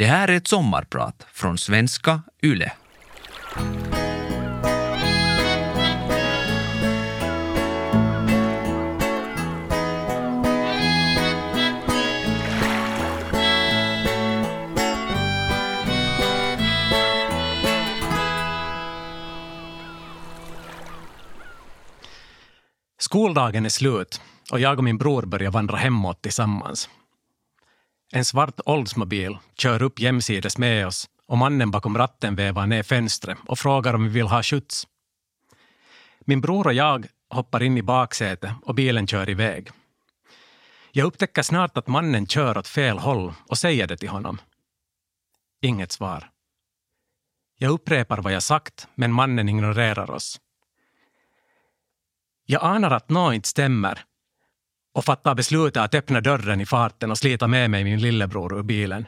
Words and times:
Det 0.00 0.06
här 0.06 0.28
är 0.28 0.36
ett 0.36 0.48
sommarprat 0.48 1.26
från 1.32 1.58
svenska 1.58 2.22
YLE. 2.42 2.72
Skoldagen 22.98 23.64
är 23.64 23.68
slut 23.68 24.20
och 24.52 24.60
jag 24.60 24.78
och 24.78 24.84
min 24.84 24.98
bror 24.98 25.22
börjar 25.22 25.50
vandra 25.50 25.76
hemåt 25.76 26.22
tillsammans. 26.22 26.88
En 28.12 28.24
svart 28.24 28.60
Oldsmobil 28.66 29.38
kör 29.58 29.82
upp 29.82 30.00
jämsides 30.00 30.58
med 30.58 30.86
oss 30.86 31.08
och 31.26 31.38
mannen 31.38 31.70
bakom 31.70 31.98
ratten 31.98 32.36
vevar 32.36 32.66
ner 32.66 32.82
fönstret 32.82 33.38
och 33.46 33.58
frågar 33.58 33.94
om 33.94 34.04
vi 34.04 34.10
vill 34.10 34.26
ha 34.26 34.42
skjuts. 34.42 34.86
Min 36.20 36.40
bror 36.40 36.66
och 36.66 36.72
jag 36.72 37.06
hoppar 37.30 37.62
in 37.62 37.78
i 37.78 37.82
baksätet 37.82 38.52
och 38.62 38.74
bilen 38.74 39.06
kör 39.06 39.30
iväg. 39.30 39.70
Jag 40.92 41.06
upptäcker 41.06 41.42
snart 41.42 41.76
att 41.76 41.86
mannen 41.86 42.26
kör 42.26 42.58
åt 42.58 42.68
fel 42.68 42.98
håll 42.98 43.32
och 43.48 43.58
säger 43.58 43.86
det 43.86 43.96
till 43.96 44.08
honom. 44.08 44.40
Inget 45.62 45.92
svar. 45.92 46.30
Jag 47.58 47.70
upprepar 47.72 48.18
vad 48.18 48.32
jag 48.32 48.42
sagt, 48.42 48.88
men 48.94 49.12
mannen 49.12 49.48
ignorerar 49.48 50.10
oss. 50.10 50.40
Jag 52.46 52.62
anar 52.64 52.90
att 52.90 53.08
något 53.08 53.34
inte 53.34 53.48
stämmer 53.48 54.04
och 54.92 55.04
fattar 55.04 55.34
beslutet 55.34 55.82
att 55.82 55.94
öppna 55.94 56.20
dörren 56.20 56.60
i 56.60 56.66
farten 56.66 57.10
och 57.10 57.18
slita 57.18 57.46
med 57.46 57.70
mig 57.70 57.84
min 57.84 58.00
lillebror 58.00 58.58
ur 58.58 58.62
bilen. 58.62 59.06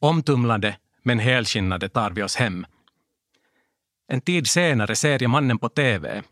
Omtumlade 0.00 0.76
men 1.02 1.18
helskinnade 1.18 1.88
tar 1.88 2.10
vi 2.10 2.22
oss 2.22 2.36
hem. 2.36 2.66
En 4.08 4.20
tid 4.20 4.46
senare 4.46 4.96
ser 4.96 5.22
jag 5.22 5.30
mannen 5.30 5.58
på 5.58 5.68
TV. 5.68 6.22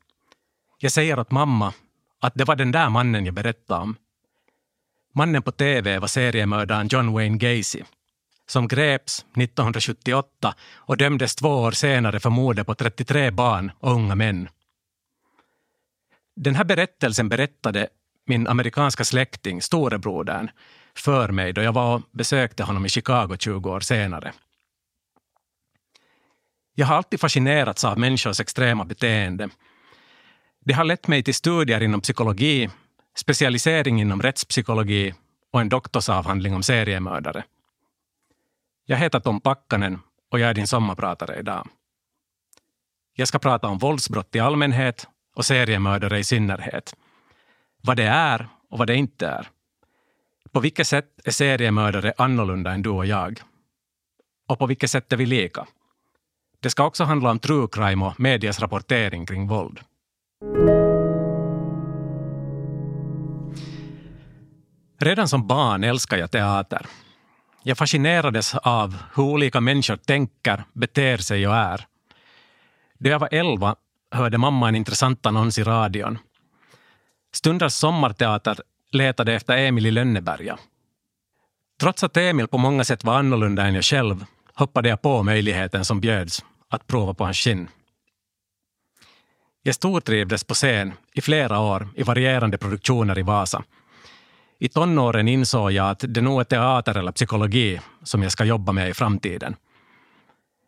Jag 0.79 0.92
säger 0.92 1.19
åt 1.19 1.31
mamma 1.31 1.73
att 2.20 2.34
det 2.34 2.45
var 2.45 2.57
den 2.57 2.73
där 2.73 2.89
mannen 2.89 3.27
jag 3.27 3.34
berättade 3.34 3.81
om. 3.83 3.97
Mannen 5.14 5.42
på 5.42 5.53
TV 5.53 5.98
var 5.98 6.09
seriemördaren 6.09 6.89
John 6.89 7.12
Wayne 7.12 7.39
Gacy 7.39 7.83
som 8.51 8.69
greps 8.69 9.19
1978 9.19 10.55
och 10.75 10.97
dömdes 10.97 11.35
två 11.35 11.48
år 11.48 11.73
senare 11.73 12.20
för 12.20 12.31
mordet 12.31 12.67
på 12.67 12.75
33 12.75 13.31
barn 13.31 13.73
och 13.79 13.92
unga 13.92 14.14
män. 14.14 14.48
Den 16.37 16.55
här 16.55 16.64
berättelsen 16.64 17.29
berättade 17.29 17.89
min 18.29 18.47
amerikanska 18.47 19.05
släkting, 19.05 19.62
storebrodern, 19.62 20.51
för 20.95 21.29
mig 21.29 21.53
då 21.53 21.62
jag 21.62 21.73
var 21.73 21.95
och 21.95 22.03
besökte 22.11 22.62
honom 22.62 22.87
i 22.87 22.89
Chicago 22.89 23.37
20 23.39 23.70
år 23.70 23.81
senare. 23.81 24.33
Jag 26.75 26.87
har 26.87 26.97
alltid 26.97 27.20
fascinerats 27.20 27.85
av 27.85 27.98
människors 27.98 28.41
extrema 28.41 28.85
beteende. 28.85 29.48
Det 30.65 30.73
har 30.73 30.85
lett 30.85 31.09
mig 31.09 31.23
till 31.23 31.35
studier 31.35 31.83
inom 31.83 32.01
psykologi, 32.01 32.70
specialisering 33.17 34.01
inom 34.01 34.23
rättspsykologi 34.23 35.15
och 35.53 35.61
en 35.61 35.69
doktorsavhandling 35.69 36.55
om 36.55 36.63
seriemördare. 36.63 37.45
Jag 38.87 38.97
heter 38.97 39.20
Tom 39.20 39.41
Pakkanen 39.41 39.98
och 40.31 40.41
jag 40.41 40.51
är 40.51 40.55
din 40.55 40.67
sommarpratare 40.67 41.39
idag. 41.39 41.69
Jag 43.15 43.29
ska 43.29 43.39
prata 43.39 43.69
om 43.69 43.79
våldsbrott 43.79 44.37
i 44.37 44.41
allmänhet 44.41 45.07
och 45.35 45.47
seriemördare 45.47 46.19
i 46.19 46.25
synnerhet. 46.25 46.95
Vad 47.89 47.97
det 47.97 48.06
är 48.06 48.48
och 48.70 48.78
vad 48.78 48.86
det 48.86 48.97
inte 48.97 49.27
är. 49.27 49.48
På 50.53 50.61
vilket 50.61 50.89
sätt 50.89 51.20
är 51.25 51.31
seriemördare 51.31 52.12
annorlunda 52.19 52.72
än 52.72 52.83
du 52.83 52.91
och 52.91 53.06
jag? 53.06 53.41
Och 54.48 54.58
på 54.58 54.67
vilket 54.67 54.91
sätt 54.91 55.12
är 55.12 55.17
vi 55.17 55.27
lika? 55.27 55.67
Det 56.61 56.70
ska 56.70 56.86
också 56.86 57.05
handla 57.05 57.30
om 57.30 57.39
true 57.39 57.69
crime 57.72 58.05
och 58.05 58.20
medias 58.20 58.61
rapportering 58.61 59.27
kring 59.27 59.48
våld. 59.48 59.80
Redan 64.98 65.29
som 65.29 65.46
barn 65.46 65.84
älskade 65.84 66.20
jag 66.20 66.30
teater. 66.30 66.86
Jag 67.63 67.79
fascinerades 67.79 68.55
av 68.55 68.96
hur 69.14 69.24
olika 69.24 69.61
människor 69.61 69.96
tänker, 69.96 70.64
beter 70.73 71.17
sig 71.17 71.48
och 71.48 71.57
är. 71.57 71.86
Då 72.98 73.11
jag 73.11 73.18
var 73.18 73.34
elva 73.34 73.77
hörde 74.11 74.39
mamma 74.39 74.68
en 74.68 74.77
intressant 74.77 75.27
annons 75.27 75.58
i 75.58 75.63
radion. 75.63 76.18
Stundars 77.39 77.73
sommarteater 77.73 78.61
letade 78.93 79.35
efter 79.35 79.57
Emil 79.57 79.87
i 79.87 79.91
Lönneberga. 79.91 80.59
Trots 81.81 82.05
att 82.05 82.17
Emil 82.17 82.47
på 82.49 82.59
många 82.59 82.85
sätt 82.85 83.05
var 83.05 83.15
annorlunda 83.15 83.67
än 83.67 83.75
jag 83.75 83.85
själv 83.85 84.25
hoppade 84.55 84.89
jag 84.89 85.03
på 85.03 85.23
möjligheten 85.23 85.85
som 85.85 86.01
bjöds 86.01 86.45
att 86.69 86.87
prova 86.87 87.15
på 87.15 87.25
hans 87.25 87.37
skinn. 87.37 87.69
Jag 89.63 89.75
stortrivdes 89.75 90.45
på 90.45 90.55
scen 90.55 90.93
i 91.15 91.21
flera 91.21 91.61
år 91.61 91.89
i 91.97 92.03
varierande 92.03 92.59
produktioner 92.59 93.19
i 93.19 93.23
Vasa. 93.23 93.63
I 94.59 94.69
tonåren 94.69 95.29
insåg 95.29 95.73
jag 95.73 95.91
att 95.91 96.05
det 96.09 96.20
nog 96.20 96.41
är 96.41 96.45
teater 96.45 96.99
eller 96.99 97.13
psykologi 97.13 97.81
som 98.03 98.23
jag 98.23 98.33
ska 98.33 98.45
jobba 98.45 98.73
med 98.73 98.89
i 98.89 98.95
framtiden. 98.95 99.57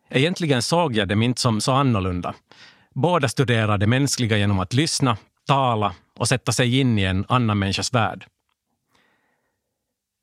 Egentligen 0.09 0.61
såg 0.61 0.95
jag 0.95 1.07
dem 1.07 1.21
inte 1.21 1.41
som 1.41 1.61
så 1.61 1.71
annorlunda. 1.71 2.33
Båda 2.93 3.29
studerade 3.29 3.87
mänskliga 3.87 4.37
genom 4.37 4.59
att 4.59 4.73
lyssna, 4.73 5.17
tala 5.51 5.93
och 6.15 6.27
sätta 6.27 6.51
sig 6.51 6.79
in 6.79 6.99
i 6.99 7.03
en 7.03 7.25
annan 7.29 7.59
människas 7.59 7.93
värld. 7.93 8.25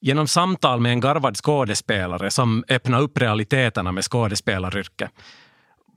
Genom 0.01 0.29
samtal 0.29 0.81
med 0.81 0.93
en 0.93 1.01
garvad 1.01 1.37
skådespelare 1.37 2.31
som 2.31 2.65
öppnar 2.69 3.01
upp 3.01 3.19
realiteterna 3.19 3.93
med 3.93 4.05
skådespelaryrket 4.05 5.11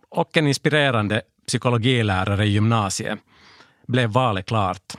och 0.09 0.38
en 0.38 0.47
inspirerande 0.47 1.22
psykologilärare 1.47 2.46
i 2.46 2.50
gymnasiet 2.50 3.20
blev 3.88 4.09
valet 4.09 4.46
klart. 4.46 4.94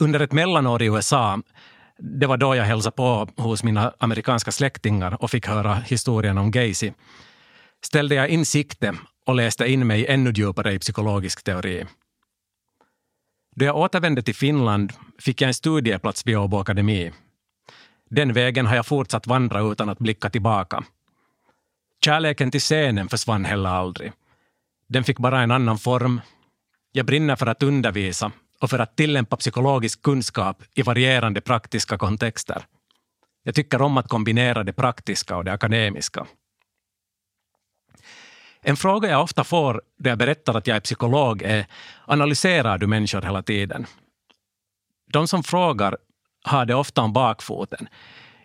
Under 0.00 0.20
ett 0.20 0.32
mellanår 0.32 0.82
i 0.82 0.86
USA, 0.86 1.42
det 1.98 2.26
var 2.26 2.36
då 2.36 2.56
jag 2.56 2.64
hälsade 2.64 2.96
på 2.96 3.28
hos 3.36 3.62
mina 3.64 3.92
amerikanska 3.98 4.52
släktingar 4.52 5.22
och 5.22 5.30
fick 5.30 5.46
höra 5.46 5.74
historien 5.74 6.38
om 6.38 6.50
Gacy, 6.50 6.92
ställde 7.84 8.14
jag 8.14 8.28
in 8.28 8.46
sikte 8.46 8.94
och 9.26 9.34
läste 9.34 9.66
in 9.66 9.86
mig 9.86 10.06
ännu 10.06 10.30
djupare 10.30 10.72
i 10.72 10.78
psykologisk 10.78 11.44
teori. 11.44 11.86
Då 13.54 13.64
jag 13.64 13.76
återvände 13.76 14.22
till 14.22 14.34
Finland 14.34 14.92
fick 15.18 15.40
jag 15.40 15.48
en 15.48 15.54
studieplats 15.54 16.26
vid 16.26 16.36
Åbo 16.36 16.58
Akademi. 16.58 17.12
Den 18.10 18.32
vägen 18.32 18.66
har 18.66 18.76
jag 18.76 18.86
fortsatt 18.86 19.26
vandra 19.26 19.60
utan 19.60 19.88
att 19.88 19.98
blicka 19.98 20.30
tillbaka. 20.30 20.84
Kärleken 22.04 22.50
till 22.50 22.60
scenen 22.60 23.08
försvann 23.08 23.44
heller 23.44 23.70
aldrig. 23.70 24.12
Den 24.88 25.04
fick 25.04 25.18
bara 25.18 25.42
en 25.42 25.50
annan 25.50 25.78
form. 25.78 26.20
Jag 26.92 27.06
brinner 27.06 27.36
för 27.36 27.46
att 27.46 27.62
undervisa 27.62 28.32
och 28.60 28.70
för 28.70 28.78
att 28.78 28.96
tillämpa 28.96 29.36
psykologisk 29.36 30.02
kunskap 30.02 30.62
i 30.74 30.82
varierande 30.82 31.40
praktiska 31.40 31.98
kontexter. 31.98 32.64
Jag 33.42 33.54
tycker 33.54 33.82
om 33.82 33.96
att 33.96 34.08
kombinera 34.08 34.64
det 34.64 34.72
praktiska 34.72 35.36
och 35.36 35.44
det 35.44 35.52
akademiska. 35.52 36.26
En 38.66 38.76
fråga 38.76 39.08
jag 39.10 39.22
ofta 39.22 39.44
får 39.44 39.82
när 39.98 40.10
jag 40.10 40.18
berättar 40.18 40.54
att 40.54 40.66
jag 40.66 40.76
är 40.76 40.80
psykolog 40.80 41.42
är 41.42 41.66
analyserar 42.04 42.78
du 42.78 42.86
människor 42.86 43.22
hela 43.22 43.42
tiden? 43.42 43.86
De 45.12 45.28
som 45.28 45.42
frågar 45.42 45.96
har 46.42 46.66
det 46.66 46.74
ofta 46.74 47.02
om 47.02 47.12
bakfoten. 47.12 47.88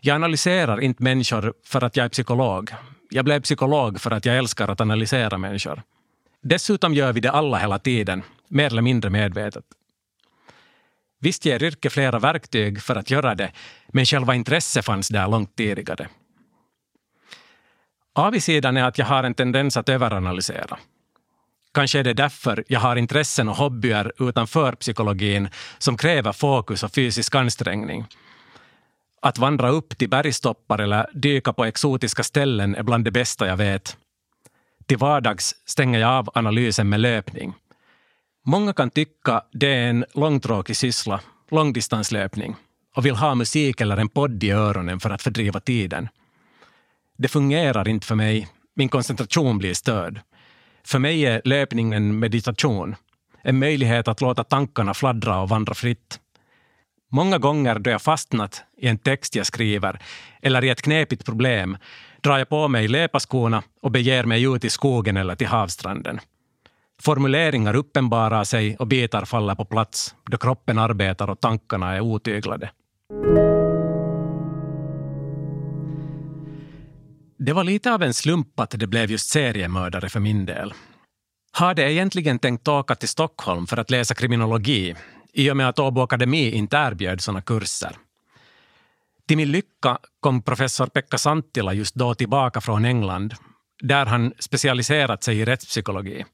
Jag 0.01 0.15
analyserar 0.15 0.81
inte 0.81 1.03
människor 1.03 1.53
för 1.65 1.83
att 1.83 1.97
jag 1.97 2.05
är 2.05 2.09
psykolog. 2.09 2.71
Jag 3.09 3.25
blev 3.25 3.41
psykolog 3.41 4.01
för 4.01 4.11
att 4.11 4.25
jag 4.25 4.37
älskar 4.37 4.67
att 4.67 4.81
analysera 4.81 5.37
människor. 5.37 5.81
Dessutom 6.41 6.93
gör 6.93 7.13
vi 7.13 7.19
det 7.19 7.31
alla 7.31 7.57
hela 7.57 7.79
tiden, 7.79 8.23
mer 8.47 8.65
eller 8.65 8.81
mindre 8.81 9.09
medvetet. 9.09 9.65
Visst 11.19 11.45
ger 11.45 11.63
yrket 11.63 11.93
flera 11.93 12.19
verktyg 12.19 12.81
för 12.81 12.95
att 12.95 13.11
göra 13.11 13.35
det, 13.35 13.51
men 13.87 14.05
själva 14.05 14.35
intresset 14.35 14.85
fanns 14.85 15.07
där 15.07 15.27
långt 15.27 15.55
tidigare. 15.55 16.07
Avigsidan 18.19 18.77
är 18.77 18.83
att 18.83 18.97
jag 18.97 19.05
har 19.05 19.23
en 19.23 19.33
tendens 19.33 19.77
att 19.77 19.89
överanalysera. 19.89 20.77
Kanske 21.73 21.99
är 21.99 22.03
det 22.03 22.13
därför 22.13 22.63
jag 22.67 22.79
har 22.79 22.95
intressen 22.95 23.49
och 23.49 23.55
hobbyer 23.55 24.11
utanför 24.19 24.71
psykologin 24.71 25.49
som 25.77 25.97
kräver 25.97 26.31
fokus 26.31 26.83
och 26.83 26.91
fysisk 26.91 27.35
ansträngning. 27.35 28.05
Att 29.21 29.37
vandra 29.37 29.69
upp 29.69 29.97
till 29.97 30.09
bergstoppar 30.09 30.79
eller 30.79 31.09
dyka 31.13 31.53
på 31.53 31.65
exotiska 31.65 32.23
ställen 32.23 32.75
är 32.75 32.83
bland 32.83 33.05
det 33.05 33.11
bästa 33.11 33.47
jag 33.47 33.57
vet. 33.57 33.97
Till 34.85 34.97
vardags 34.97 35.55
stänger 35.65 35.99
jag 35.99 36.11
av 36.11 36.29
analysen 36.33 36.89
med 36.89 36.99
löpning. 36.99 37.53
Många 38.45 38.73
kan 38.73 38.89
tycka 38.89 39.41
det 39.51 39.73
är 39.73 39.89
en 39.89 40.05
långtråkig 40.13 40.77
syssla, 40.77 41.19
långdistanslöpning 41.51 42.55
och 42.95 43.05
vill 43.05 43.15
ha 43.15 43.35
musik 43.35 43.81
eller 43.81 43.97
en 43.97 44.09
podd 44.09 44.43
i 44.43 44.51
öronen 44.51 44.99
för 44.99 45.09
att 45.09 45.21
fördriva 45.21 45.59
tiden. 45.59 46.09
Det 47.21 47.27
fungerar 47.27 47.87
inte 47.87 48.07
för 48.07 48.15
mig. 48.15 48.47
Min 48.75 48.89
koncentration 48.89 49.57
blir 49.57 49.73
störd. 49.73 50.21
För 50.85 50.99
mig 50.99 51.25
är 51.25 51.41
löpningen 51.45 52.19
meditation. 52.19 52.95
En 53.43 53.59
möjlighet 53.59 54.07
att 54.07 54.21
låta 54.21 54.43
tankarna 54.43 54.93
fladdra 54.93 55.41
och 55.41 55.49
vandra 55.49 55.73
fritt. 55.73 56.19
Många 57.11 57.37
gånger 57.37 57.79
då 57.79 57.89
jag 57.89 58.01
fastnat 58.01 58.63
i 58.77 58.87
en 58.87 58.97
text 58.97 59.35
jag 59.35 59.45
skriver 59.45 59.99
eller 60.41 60.63
i 60.63 60.69
ett 60.69 60.81
knepigt 60.81 61.25
problem 61.25 61.77
drar 62.21 62.37
jag 62.37 62.49
på 62.49 62.67
mig 62.67 62.87
löparskorna 62.87 63.63
och 63.81 63.91
beger 63.91 64.23
mig 64.23 64.43
ut 64.43 64.65
i 64.65 64.69
skogen 64.69 65.17
eller 65.17 65.35
till 65.35 65.47
havstranden. 65.47 66.19
Formuleringar 67.01 67.75
uppenbarar 67.75 68.43
sig 68.43 68.77
och 68.77 68.87
bitar 68.87 69.25
faller 69.25 69.55
på 69.55 69.65
plats 69.65 70.15
då 70.25 70.37
kroppen 70.37 70.79
arbetar 70.79 71.29
och 71.29 71.39
tankarna 71.39 71.95
är 71.95 72.01
otyglade. 72.01 72.69
Det 77.41 77.53
var 77.53 77.63
lite 77.63 77.93
av 77.93 78.03
en 78.03 78.13
slump 78.13 78.59
att 78.59 78.71
det 78.71 78.87
blev 78.87 79.11
just 79.11 79.29
seriemördare 79.29 80.09
för 80.09 80.19
min 80.19 80.45
del. 80.45 80.73
Hade 81.51 81.91
egentligen 81.91 82.39
tänkt 82.39 82.67
åka 82.67 82.95
till 82.95 83.09
Stockholm 83.09 83.67
för 83.67 83.77
att 83.77 83.89
läsa 83.89 84.15
kriminologi 84.15 84.95
i 85.33 85.51
och 85.51 85.57
med 85.57 85.69
att 85.69 85.79
Åbo 85.79 86.01
Akademi 86.01 86.51
inte 86.51 86.77
erbjöd 86.77 87.21
såna 87.21 87.41
kurser. 87.41 87.95
Till 89.27 89.37
min 89.37 89.51
lycka 89.51 89.97
kom 90.19 90.41
professor 90.41 90.85
Pekka 90.87 91.17
Santtila 91.17 91.73
just 91.73 91.95
då 91.95 92.15
tillbaka 92.15 92.61
från 92.61 92.85
England 92.85 93.33
där 93.81 94.05
han 94.05 94.33
specialiserat 94.39 95.23
sig 95.23 95.39
i 95.39 95.45
rättspsykologi. 95.45 96.25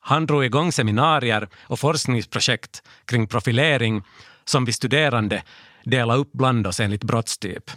Han 0.00 0.26
drog 0.26 0.44
igång 0.44 0.72
seminarier 0.72 1.48
och 1.60 1.80
forskningsprojekt 1.80 2.82
kring 3.04 3.26
profilering 3.26 4.02
som 4.44 4.64
vi 4.64 4.72
studerande 4.72 5.42
delade 5.84 6.20
upp 6.20 6.32
bland 6.32 6.66
oss 6.66 6.80
enligt 6.80 7.04
brottstyp. 7.04 7.70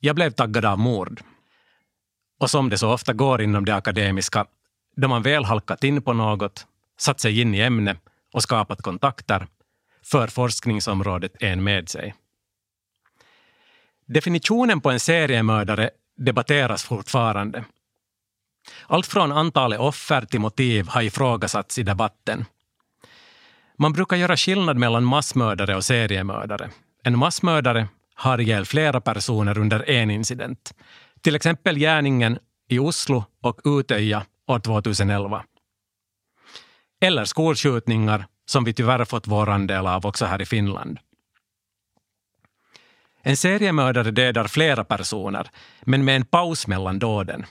Jag 0.00 0.16
blev 0.16 0.30
taggad 0.30 0.64
av 0.64 0.78
mord. 0.78 1.20
Och 2.40 2.50
som 2.50 2.68
det 2.68 2.78
så 2.78 2.92
ofta 2.92 3.12
går 3.12 3.42
inom 3.42 3.64
det 3.64 3.74
akademiska, 3.74 4.46
då 4.96 5.08
man 5.08 5.22
väl 5.22 5.44
halkat 5.44 5.84
in 5.84 6.02
på 6.02 6.12
något, 6.12 6.66
satt 6.98 7.20
sig 7.20 7.40
in 7.40 7.54
i 7.54 7.60
ämnet 7.60 7.98
och 8.32 8.42
skapat 8.42 8.82
kontakter, 8.82 9.46
för 10.04 10.28
forskningsområdet 10.28 11.32
en 11.40 11.64
med 11.64 11.88
sig. 11.88 12.14
Definitionen 14.06 14.80
på 14.80 14.90
en 14.90 15.00
seriemördare 15.00 15.90
debatteras 16.16 16.84
fortfarande. 16.84 17.64
Allt 18.86 19.06
från 19.06 19.32
antalet 19.32 19.80
offer 19.80 20.22
till 20.22 20.40
motiv 20.40 20.88
har 20.88 21.02
ifrågasatts 21.02 21.78
i 21.78 21.82
debatten. 21.82 22.44
Man 23.78 23.92
brukar 23.92 24.16
göra 24.16 24.36
skillnad 24.36 24.76
mellan 24.76 25.04
massmördare 25.04 25.76
och 25.76 25.84
seriemördare. 25.84 26.70
En 27.02 27.18
massmördare 27.18 27.88
har 28.18 28.40
ihjäl 28.40 28.64
flera 28.66 29.00
personer 29.00 29.58
under 29.58 29.90
en 29.90 30.10
incident. 30.10 30.74
Till 31.20 31.36
exempel 31.36 31.78
gärningen 31.78 32.38
i 32.68 32.78
Oslo 32.78 33.24
och 33.42 33.60
Utöja 33.64 34.26
år 34.46 34.58
2011. 34.58 35.44
Eller 37.00 37.24
skolskjutningar 37.24 38.26
som 38.46 38.64
vi 38.64 38.72
tyvärr 38.72 39.04
fått 39.04 39.26
vår 39.26 39.48
andel 39.48 39.86
av 39.86 40.06
också 40.06 40.24
här 40.24 40.42
i 40.42 40.46
Finland. 40.46 40.98
En 43.22 43.36
seriemördare 43.36 44.10
dödar 44.10 44.48
flera 44.48 44.84
personer, 44.84 45.50
men 45.80 46.04
med 46.04 46.16
en 46.16 46.24
paus 46.24 46.66
mellan 46.66 46.98
dåden. 46.98 47.46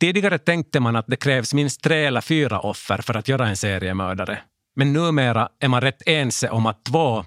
Tidigare 0.00 0.38
tänkte 0.38 0.80
man 0.80 0.96
att 0.96 1.06
det 1.06 1.16
krävs 1.16 1.54
minst 1.54 1.82
tre 1.82 2.04
eller 2.04 2.20
fyra 2.20 2.60
offer 2.60 2.98
för 2.98 3.16
att 3.16 3.28
göra 3.28 3.48
en 3.48 3.56
seriemördare. 3.56 4.38
Men 4.76 4.92
numera 4.92 5.48
är 5.60 5.68
man 5.68 5.80
rätt 5.80 6.02
ense 6.06 6.50
om 6.50 6.66
att 6.66 6.84
två 6.84 7.24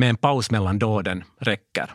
med 0.00 0.10
en 0.10 0.16
paus 0.16 0.50
mellan 0.50 0.78
dåden 0.78 1.24
räcker. 1.40 1.90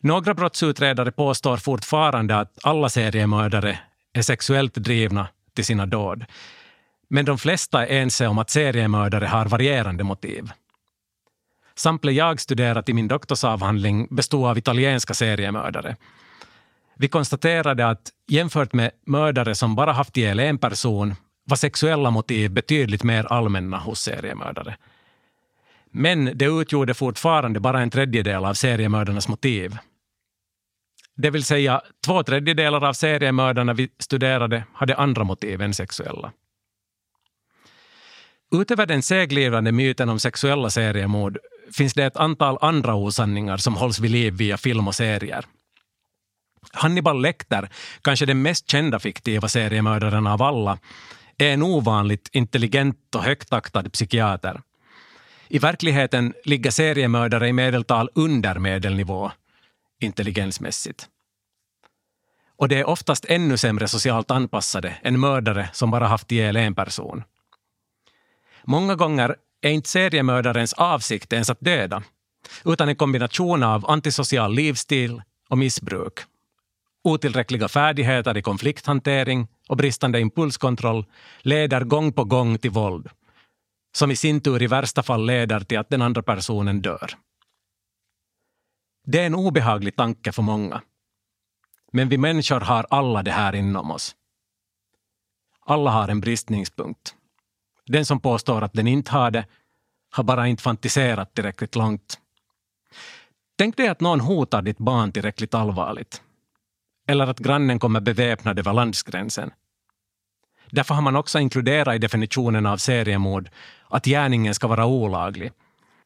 Några 0.00 0.34
brottsutredare 0.34 1.12
påstår 1.12 1.56
fortfarande 1.56 2.36
att 2.36 2.58
alla 2.62 2.88
seriemördare 2.88 3.78
är 4.12 4.22
sexuellt 4.22 4.74
drivna 4.74 5.28
till 5.54 5.64
sina 5.64 5.86
dåd. 5.86 6.24
Men 7.08 7.24
de 7.24 7.38
flesta 7.38 7.86
är 7.86 8.02
ense 8.02 8.26
om 8.26 8.38
att 8.38 8.50
seriemördare 8.50 9.26
har 9.26 9.46
varierande 9.46 10.04
motiv. 10.04 10.50
Sample 11.74 12.12
jag 12.12 12.40
studerat 12.40 12.88
i 12.88 12.92
min 12.92 13.08
doktorsavhandling 13.08 14.06
bestod 14.10 14.46
av 14.46 14.58
italienska 14.58 15.14
seriemördare. 15.14 15.96
Vi 16.96 17.08
konstaterade 17.08 17.86
att 17.86 18.10
jämfört 18.28 18.72
med 18.72 18.90
mördare 19.06 19.54
som 19.54 19.74
bara 19.74 19.92
haft 19.92 20.16
ihjäl 20.16 20.40
en 20.40 20.58
person 20.58 21.14
var 21.44 21.56
sexuella 21.56 22.10
motiv 22.10 22.50
betydligt 22.50 23.02
mer 23.02 23.24
allmänna 23.24 23.78
hos 23.78 24.00
seriemördare. 24.00 24.76
Men 25.96 26.38
det 26.38 26.44
utgjorde 26.44 26.94
fortfarande 26.94 27.60
bara 27.60 27.80
en 27.80 27.90
tredjedel 27.90 28.44
av 28.44 28.54
seriemördarnas 28.54 29.28
motiv. 29.28 29.76
Det 31.16 31.30
vill 31.30 31.44
säga, 31.44 31.82
två 32.06 32.22
tredjedelar 32.22 32.84
av 32.84 32.92
seriemördarna 32.92 33.72
vi 33.72 33.88
studerade 33.98 34.64
hade 34.72 34.96
andra 34.96 35.24
motiv 35.24 35.62
än 35.62 35.74
sexuella. 35.74 36.32
Utöver 38.54 38.86
den 38.86 39.02
seglivande 39.02 39.72
myten 39.72 40.08
om 40.08 40.18
sexuella 40.18 40.70
seriemord 40.70 41.38
finns 41.72 41.94
det 41.94 42.04
ett 42.04 42.16
antal 42.16 42.58
andra 42.60 42.94
osanningar 42.94 43.56
som 43.56 43.74
hålls 43.74 44.00
vid 44.00 44.10
liv 44.10 44.34
via 44.34 44.56
film 44.56 44.88
och 44.88 44.94
serier. 44.94 45.44
Hannibal 46.72 47.22
Lecter, 47.22 47.68
kanske 48.02 48.26
den 48.26 48.42
mest 48.42 48.70
kända 48.70 48.98
fiktiva 48.98 49.48
seriemördaren 49.48 50.26
av 50.26 50.42
alla, 50.42 50.78
är 51.38 51.52
en 51.52 51.62
ovanligt 51.62 52.28
intelligent 52.32 53.14
och 53.14 53.22
högtaktad 53.22 53.90
psykiater. 53.90 54.60
I 55.48 55.58
verkligheten 55.58 56.34
ligger 56.44 56.70
seriemördare 56.70 57.48
i 57.48 57.52
medeltal 57.52 58.10
under 58.14 58.58
medelnivå 58.58 59.30
intelligensmässigt. 60.00 61.08
Och 62.56 62.68
det 62.68 62.78
är 62.78 62.88
oftast 62.88 63.24
ännu 63.28 63.56
sämre 63.56 63.88
socialt 63.88 64.30
anpassade 64.30 64.96
än 65.02 65.20
mördare 65.20 65.68
som 65.72 65.90
bara 65.90 66.06
haft 66.06 66.32
ihjäl 66.32 66.56
en 66.56 66.74
person. 66.74 67.22
Många 68.64 68.94
gånger 68.94 69.36
är 69.60 69.70
inte 69.70 69.88
seriemördarens 69.88 70.72
avsikt 70.72 71.32
ens 71.32 71.50
att 71.50 71.60
döda, 71.60 72.02
utan 72.64 72.88
en 72.88 72.96
kombination 72.96 73.62
av 73.62 73.90
antisocial 73.90 74.54
livsstil 74.54 75.22
och 75.48 75.58
missbruk. 75.58 76.18
Otillräckliga 77.04 77.68
färdigheter 77.68 78.36
i 78.36 78.42
konflikthantering 78.42 79.48
och 79.68 79.76
bristande 79.76 80.20
impulskontroll 80.20 81.04
leder 81.42 81.80
gång 81.80 82.12
på 82.12 82.24
gång 82.24 82.58
till 82.58 82.70
våld, 82.70 83.08
som 83.96 84.10
i 84.10 84.16
sin 84.16 84.40
tur 84.40 84.62
i 84.62 84.66
värsta 84.66 85.02
fall 85.02 85.26
leder 85.26 85.60
till 85.60 85.78
att 85.78 85.90
den 85.90 86.02
andra 86.02 86.22
personen 86.22 86.82
dör. 86.82 87.10
Det 89.06 89.20
är 89.20 89.26
en 89.26 89.34
obehaglig 89.34 89.96
tanke 89.96 90.32
för 90.32 90.42
många. 90.42 90.82
Men 91.92 92.08
vi 92.08 92.18
människor 92.18 92.60
har 92.60 92.86
alla 92.90 93.22
det 93.22 93.30
här 93.30 93.54
inom 93.54 93.90
oss. 93.90 94.16
Alla 95.60 95.90
har 95.90 96.08
en 96.08 96.20
bristningspunkt. 96.20 97.14
Den 97.86 98.06
som 98.06 98.20
påstår 98.20 98.62
att 98.62 98.72
den 98.72 98.86
inte 98.86 99.10
har 99.10 99.30
det 99.30 99.46
har 100.10 100.24
bara 100.24 100.48
inte 100.48 100.62
fantiserat 100.62 101.34
tillräckligt 101.34 101.76
långt. 101.76 102.18
Tänk 103.58 103.76
dig 103.76 103.88
att 103.88 104.00
någon 104.00 104.20
hotar 104.20 104.62
ditt 104.62 104.78
barn 104.78 105.12
tillräckligt 105.12 105.54
allvarligt. 105.54 106.22
Eller 107.06 107.26
att 107.26 107.38
grannen 107.38 107.78
kommer 107.78 108.00
beväpnad 108.00 108.58
över 108.58 108.72
landsgränsen. 108.72 109.50
Därför 110.70 110.94
har 110.94 111.02
man 111.02 111.16
också 111.16 111.38
inkluderat 111.38 111.94
i 111.94 111.98
definitionen 111.98 112.66
av 112.66 112.76
seriemord 112.76 113.50
att 113.88 114.04
gärningen 114.04 114.54
ska 114.54 114.66
vara 114.66 114.86
olaglig 114.86 115.52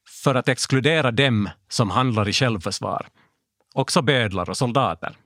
för 0.09 0.35
att 0.35 0.49
exkludera 0.49 1.11
dem 1.11 1.51
som 1.69 1.91
handlar 1.91 2.29
i 2.29 2.33
självförsvar, 2.33 3.07
också 3.75 4.03
bödlar 4.03 4.51
och 4.51 4.57
soldater. 4.57 5.17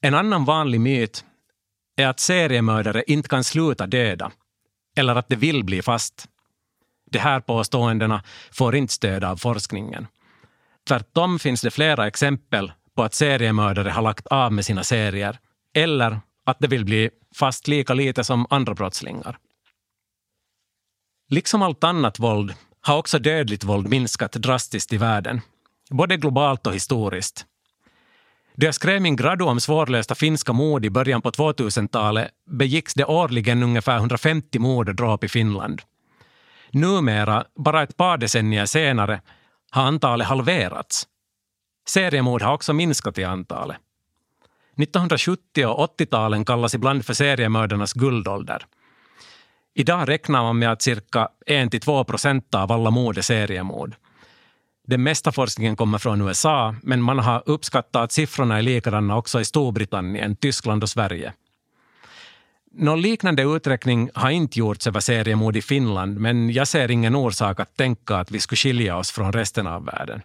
En 0.00 0.14
annan 0.14 0.44
vanlig 0.44 0.80
myt 0.80 1.24
är 1.96 2.06
att 2.06 2.20
seriemördare 2.20 3.04
inte 3.06 3.28
kan 3.28 3.44
sluta 3.44 3.86
döda 3.86 4.30
eller 4.96 5.16
att 5.16 5.28
de 5.28 5.36
vill 5.36 5.64
bli 5.64 5.82
fast. 5.82 6.28
De 7.10 7.18
här 7.18 7.40
påståendena 7.40 8.22
får 8.52 8.76
inte 8.76 8.92
stöd 8.92 9.24
av 9.24 9.36
forskningen. 9.36 10.06
Tvärtom 10.88 11.38
finns 11.38 11.60
det 11.60 11.70
flera 11.70 12.06
exempel 12.06 12.72
på 12.96 13.02
att 13.02 13.14
seriemördare 13.14 13.90
har 13.90 14.02
lagt 14.02 14.26
av 14.26 14.52
med 14.52 14.64
sina 14.64 14.84
serier 14.84 15.38
eller 15.74 16.20
att 16.48 16.58
de 16.60 16.66
vill 16.66 16.84
bli 16.84 17.10
fast 17.34 17.68
lika 17.68 17.94
lite 17.94 18.24
som 18.24 18.46
andra 18.50 18.74
brottslingar. 18.74 19.38
Liksom 21.30 21.62
allt 21.62 21.84
annat 21.84 22.18
våld 22.18 22.54
har 22.80 22.96
också 22.96 23.18
dödligt 23.18 23.64
våld 23.64 23.88
minskat 23.88 24.32
drastiskt 24.32 24.92
i 24.92 24.96
världen, 24.96 25.40
både 25.90 26.16
globalt 26.16 26.66
och 26.66 26.74
historiskt. 26.74 27.46
Då 28.54 28.66
jag 28.66 28.74
skrev 28.74 29.02
min 29.02 29.16
gradu 29.16 29.44
om 29.44 29.60
svårlösta 29.60 30.14
finska 30.14 30.52
mord 30.52 30.84
i 30.84 30.90
början 30.90 31.22
på 31.22 31.30
2000-talet 31.30 32.30
begicks 32.50 32.94
det 32.94 33.04
årligen 33.04 33.62
ungefär 33.62 33.96
150 33.96 34.58
mord 34.58 34.88
och 34.88 34.94
dråp 34.94 35.24
i 35.24 35.28
Finland. 35.28 35.82
Numera, 36.70 37.44
bara 37.56 37.82
ett 37.82 37.96
par 37.96 38.18
decennier 38.18 38.66
senare, 38.66 39.20
har 39.70 39.82
antalet 39.82 40.26
halverats. 40.26 41.06
Seriemord 41.88 42.42
har 42.42 42.54
också 42.54 42.72
minskat 42.72 43.18
i 43.18 43.24
antalet. 43.24 43.76
1970 44.78 45.66
och 45.66 46.00
80-talen 46.00 46.44
kallas 46.44 46.74
ibland 46.74 47.04
för 47.06 47.14
seriemördarnas 47.14 47.92
guldålder. 47.92 48.66
Idag 49.74 50.08
räknar 50.08 50.42
man 50.42 50.58
med 50.58 50.72
att 50.72 50.82
cirka 50.82 51.28
1-2 51.46 52.04
procent 52.04 52.54
av 52.54 52.72
alla 52.72 52.90
mord 52.90 53.18
är 53.18 53.22
seriemord. 53.22 53.94
Den 54.86 55.02
mesta 55.02 55.32
forskningen 55.32 55.76
kommer 55.76 55.98
från 55.98 56.20
USA, 56.20 56.74
men 56.82 57.02
man 57.02 57.18
har 57.18 57.42
uppskattat 57.46 58.02
att 58.02 58.12
siffrorna 58.12 58.58
är 58.58 58.62
likadana 58.62 59.16
också 59.16 59.40
i 59.40 59.44
Storbritannien, 59.44 60.36
Tyskland 60.36 60.82
och 60.82 60.88
Sverige. 60.88 61.32
Någon 62.72 63.00
liknande 63.00 63.42
uträkning 63.42 64.10
har 64.14 64.30
inte 64.30 64.58
gjorts 64.58 64.86
över 64.86 65.00
seriemord 65.00 65.56
i 65.56 65.62
Finland 65.62 66.20
men 66.20 66.50
jag 66.50 66.68
ser 66.68 66.90
ingen 66.90 67.14
orsak 67.14 67.60
att 67.60 67.76
tänka 67.76 68.16
att 68.16 68.30
vi 68.30 68.40
skulle 68.40 68.56
skilja 68.56 68.96
oss 68.96 69.10
från 69.10 69.32
resten 69.32 69.66
av 69.66 69.84
världen. 69.84 70.22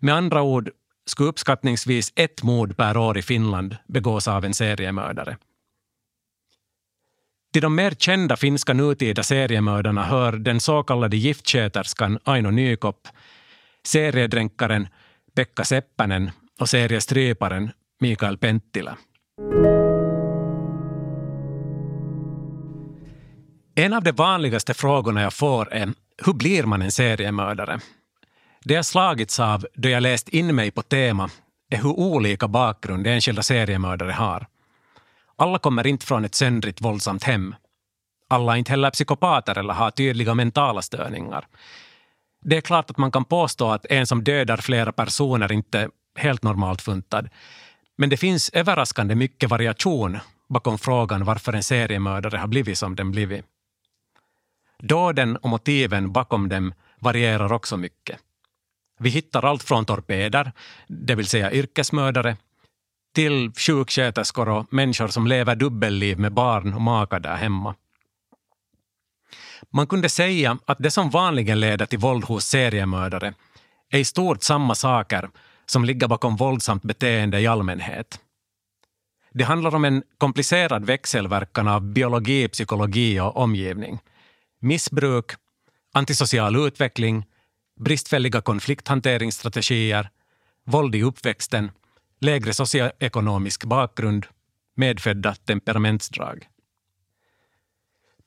Med 0.00 0.14
andra 0.14 0.42
ord 0.42 0.70
skulle 1.06 1.28
uppskattningsvis 1.28 2.12
ett 2.16 2.42
mord 2.42 2.76
per 2.76 2.96
år 2.96 3.18
i 3.18 3.22
Finland 3.22 3.76
begås 3.86 4.28
av 4.28 4.44
en 4.44 4.54
seriemördare. 4.54 5.36
Till 7.52 7.62
de 7.62 7.74
mer 7.74 7.90
kända 7.90 8.36
finska 8.36 8.72
nutida 8.72 9.22
seriemördarna 9.22 10.04
hör 10.04 10.32
den 10.32 10.60
så 10.60 10.82
kallade 10.82 11.16
giftsköterskan 11.16 12.18
Aino 12.24 12.50
Nykopp 12.50 13.08
seriedränkaren 13.86 14.88
Pekka 15.34 15.64
Seppänen 15.64 16.30
och 16.60 16.68
seriestryparen 16.68 17.70
Mikael 18.00 18.38
Penttilä. 18.38 18.96
En 23.74 23.92
av 23.92 24.02
de 24.02 24.12
vanligaste 24.12 24.74
frågorna 24.74 25.22
jag 25.22 25.34
får 25.34 25.72
är 25.72 25.92
hur 26.24 26.32
blir 26.32 26.64
man 26.64 26.82
en 26.82 26.92
seriemördare? 26.92 27.80
Det 28.64 28.74
jag 28.74 28.86
slagits 28.86 29.40
av 29.40 29.66
då 29.74 29.88
jag 29.88 30.02
läst 30.02 30.28
in 30.28 30.54
mig 30.54 30.70
på 30.70 30.82
tema 30.82 31.30
är 31.70 31.76
hur 31.76 31.98
olika 31.98 32.48
bakgrund 32.48 33.06
enskilda 33.06 33.42
seriemördare 33.42 34.12
har. 34.12 34.46
Alla 35.36 35.58
kommer 35.58 35.86
inte 35.86 36.06
från 36.06 36.24
ett 36.24 36.34
söndrigt 36.34 36.80
våldsamt 36.80 37.24
hem. 37.24 37.54
Alla 38.28 38.52
är 38.52 38.56
inte 38.56 38.70
heller 38.70 38.90
psykopater 38.90 39.58
eller 39.58 39.74
har 39.74 39.90
tydliga 39.90 40.34
mentala 40.34 40.82
störningar. 40.82 41.46
Det 42.42 42.56
är 42.56 42.60
klart 42.60 42.90
att 42.90 42.96
man 42.96 43.12
kan 43.12 43.24
påstå 43.24 43.70
att 43.70 43.86
en 43.86 44.06
som 44.06 44.24
dödar 44.24 44.56
flera 44.56 44.92
personer 44.92 45.52
inte 45.52 45.80
är 45.80 45.90
helt 46.16 46.42
normalt 46.42 46.82
funtad. 46.82 47.28
Men 47.96 48.10
det 48.10 48.16
finns 48.16 48.50
överraskande 48.52 49.14
mycket 49.14 49.50
variation 49.50 50.18
bakom 50.48 50.78
frågan 50.78 51.24
varför 51.24 51.52
en 51.52 51.62
seriemördare 51.62 52.36
har 52.36 52.48
blivit 52.48 52.78
som 52.78 52.96
den 52.96 53.10
blivit. 53.10 53.44
Dåden 54.78 55.36
och 55.36 55.48
motiven 55.48 56.12
bakom 56.12 56.48
dem 56.48 56.74
varierar 57.00 57.52
också 57.52 57.76
mycket. 57.76 58.18
Vi 58.98 59.10
hittar 59.10 59.44
allt 59.44 59.62
från 59.62 59.84
torpeder, 59.84 60.52
det 60.86 61.14
vill 61.14 61.26
säga 61.26 61.52
yrkesmördare, 61.52 62.36
till 63.14 63.52
sjuksköterskor 63.56 64.48
och 64.48 64.66
människor 64.72 65.08
som 65.08 65.26
lever 65.26 65.56
dubbelliv 65.56 66.18
med 66.18 66.32
barn 66.32 66.74
och 66.74 66.80
maka 66.80 67.18
där 67.18 67.36
hemma. 67.36 67.74
Man 69.70 69.86
kunde 69.86 70.08
säga 70.08 70.58
att 70.66 70.78
det 70.80 70.90
som 70.90 71.10
vanligen 71.10 71.60
leder 71.60 71.86
till 71.86 71.98
våld 71.98 72.24
hos 72.24 72.44
seriemördare 72.44 73.34
är 73.90 73.98
i 73.98 74.04
stort 74.04 74.42
samma 74.42 74.74
saker 74.74 75.30
som 75.66 75.84
ligger 75.84 76.08
bakom 76.08 76.36
våldsamt 76.36 76.82
beteende 76.82 77.40
i 77.40 77.46
allmänhet. 77.46 78.20
Det 79.32 79.44
handlar 79.44 79.74
om 79.74 79.84
en 79.84 80.02
komplicerad 80.18 80.84
växelverkan 80.84 81.68
av 81.68 81.82
biologi, 81.82 82.48
psykologi 82.48 83.20
och 83.20 83.36
omgivning. 83.36 83.98
Missbruk, 84.60 85.30
antisocial 85.92 86.56
utveckling, 86.66 87.24
bristfälliga 87.80 88.40
konflikthanteringsstrategier, 88.40 90.10
våld 90.64 90.94
i 90.94 91.02
uppväxten, 91.02 91.70
lägre 92.20 92.54
socioekonomisk 92.54 93.64
bakgrund, 93.64 94.26
medfödda 94.74 95.34
temperamentsdrag. 95.34 96.48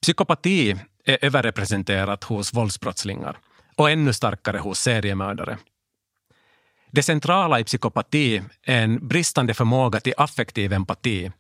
Psykopati 0.01 0.75
är 1.06 1.18
överrepresenterat 1.22 2.24
hos 2.24 2.54
våldsbrottslingar 2.54 3.38
och 3.75 3.89
ännu 3.89 4.13
starkare 4.13 4.58
hos 4.58 4.80
seriemördare. 4.80 5.58
Det 6.92 7.04
centrala 7.04 7.60
i 7.60 7.63
psykopati 7.63 8.42
är 8.63 8.84
en 8.84 9.08
bristande 9.08 9.54
förmåga 9.54 10.00
till 10.00 10.13
affektiv 10.18 10.74
empati, 10.74 11.32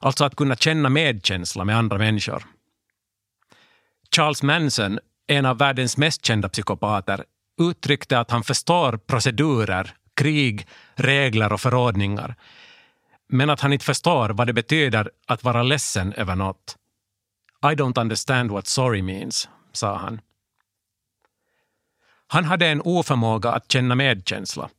alltså 0.00 0.24
att 0.24 0.36
kunna 0.36 0.56
känna 0.56 0.88
medkänsla 0.88 1.64
med 1.64 1.76
andra 1.76 1.98
människor. 1.98 2.44
Charles 4.16 4.42
Manson, 4.42 4.98
en 5.26 5.46
av 5.46 5.58
världens 5.58 5.96
mest 5.96 6.24
kända 6.24 6.48
psykopater, 6.48 7.24
uttryckte 7.60 8.18
att 8.18 8.30
han 8.30 8.44
förstår 8.44 8.96
procedurer, 8.96 9.94
krig, 10.14 10.66
regler 10.94 11.52
och 11.52 11.60
förordningar, 11.60 12.34
men 13.28 13.50
att 13.50 13.60
han 13.60 13.72
inte 13.72 13.84
förstår 13.84 14.30
vad 14.30 14.46
det 14.46 14.52
betyder 14.52 15.10
att 15.26 15.44
vara 15.44 15.62
ledsen 15.62 16.12
över 16.12 16.36
något. 16.36 16.76
I 17.62 17.74
don't 17.74 18.00
understand 18.00 18.50
what 18.50 18.66
sorry 18.66 19.02
means, 19.02 19.48
sa 19.72 19.96
han. 19.96 20.20
Han 22.26 22.44
hade 22.44 22.66
en 22.66 22.82
oförmåga 22.84 23.50
att 23.50 23.72
känna 23.72 23.94
medkänsla. 23.94 24.70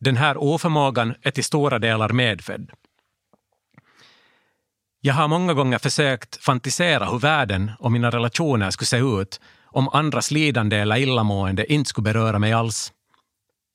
Den 0.00 0.16
här 0.16 0.36
oförmågan 0.36 1.14
är 1.22 1.30
till 1.30 1.44
stora 1.44 1.78
delar 1.78 2.08
medfödd. 2.08 2.70
Jag 5.00 5.14
har 5.14 5.28
många 5.28 5.54
gånger 5.54 5.78
försökt 5.78 6.44
fantisera 6.44 7.04
hur 7.04 7.18
världen 7.18 7.70
och 7.78 7.92
mina 7.92 8.10
relationer 8.10 8.70
skulle 8.70 8.86
se 8.86 8.98
ut 8.98 9.40
om 9.70 9.88
andras 9.88 10.30
lidande 10.30 10.76
eller 10.76 10.96
illamående 10.96 11.72
inte 11.72 11.88
skulle 11.88 12.12
beröra 12.12 12.38
mig 12.38 12.52
alls. 12.52 12.92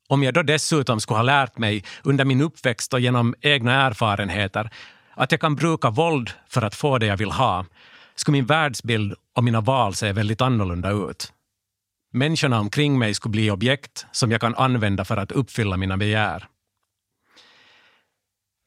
Om 0.07 0.23
jag 0.23 0.33
då 0.33 0.43
dessutom 0.43 0.99
skulle 0.99 1.17
ha 1.17 1.23
lärt 1.23 1.57
mig 1.57 1.83
under 2.03 2.25
min 2.25 2.41
uppväxt 2.41 2.93
och 2.93 2.99
genom 2.99 3.35
egna 3.41 3.73
erfarenheter 3.73 4.69
att 5.15 5.31
jag 5.31 5.41
kan 5.41 5.55
bruka 5.55 5.89
våld 5.89 6.31
för 6.47 6.61
att 6.61 6.75
få 6.75 6.97
det 6.97 7.05
jag 7.05 7.17
vill 7.17 7.31
ha, 7.31 7.65
skulle 8.15 8.33
min 8.33 8.45
världsbild 8.45 9.13
och 9.35 9.43
mina 9.43 9.61
val 9.61 9.95
se 9.95 10.11
väldigt 10.11 10.41
annorlunda 10.41 10.89
ut. 10.89 11.33
Människorna 12.11 12.59
omkring 12.59 12.99
mig 12.99 13.13
skulle 13.13 13.31
bli 13.31 13.51
objekt 13.51 14.05
som 14.11 14.31
jag 14.31 14.41
kan 14.41 14.55
använda 14.55 15.05
för 15.05 15.17
att 15.17 15.31
uppfylla 15.31 15.77
mina 15.77 15.97
begär. 15.97 16.47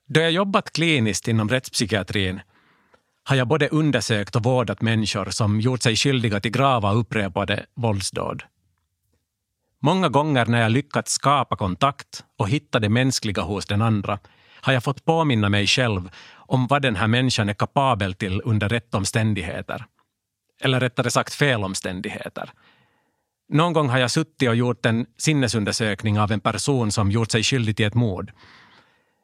Då 0.09 0.21
jag 0.21 0.30
jobbat 0.30 0.73
kliniskt 0.73 1.28
inom 1.28 1.49
rättspsykiatrin 1.49 2.40
har 3.28 3.37
jag 3.37 3.49
både 3.49 3.68
undersökt 3.68 4.37
och 4.37 4.42
vårdat 4.42 4.83
människor 4.83 5.30
som 5.30 5.61
gjort 5.61 5.83
sig 5.83 5.97
skyldiga 5.97 6.40
till 6.40 6.50
grava 6.50 6.92
upprepade 6.92 7.66
våldsdåd. 7.75 8.42
Många 9.83 10.09
gånger 10.09 10.47
när 10.47 10.61
jag 10.61 10.73
lyckats 10.73 11.12
skapa 11.12 11.56
kontakt 11.56 12.25
och 12.38 12.49
hitta 12.49 12.80
det 12.80 12.88
mänskliga 12.88 13.42
hos 13.42 13.66
den 13.66 13.83
andra 13.83 14.18
har 14.61 14.73
jag 14.73 14.85
fått 14.85 15.04
påminna 15.04 15.49
mig 15.49 15.66
själv 15.66 16.11
om 16.35 16.66
vad 16.66 16.83
den 16.83 16.97
här 16.97 17.06
människan 17.06 17.49
är 17.49 17.54
kapabel 17.54 18.14
till 18.14 18.42
under 18.45 18.68
rätt 18.68 18.95
omständigheter. 18.95 19.85
Eller 20.61 20.80
rättare 20.80 21.11
sagt 21.11 21.35
fel 21.35 21.64
omständigheter. 21.64 22.50
Någon 23.49 23.73
gång 23.73 23.88
har 23.88 23.99
jag 23.99 24.11
suttit 24.11 24.49
och 24.49 24.56
gjort 24.56 24.87
en 24.87 25.06
sinnesundersökning 25.18 26.21
av 26.21 26.33
en 26.33 26.40
person 26.40 26.92
som 26.92 27.11
gjort 27.11 27.30
sig 27.30 27.42
skyldig 27.42 27.76
till 27.76 27.87
ett 27.87 27.95
mord. 27.95 28.33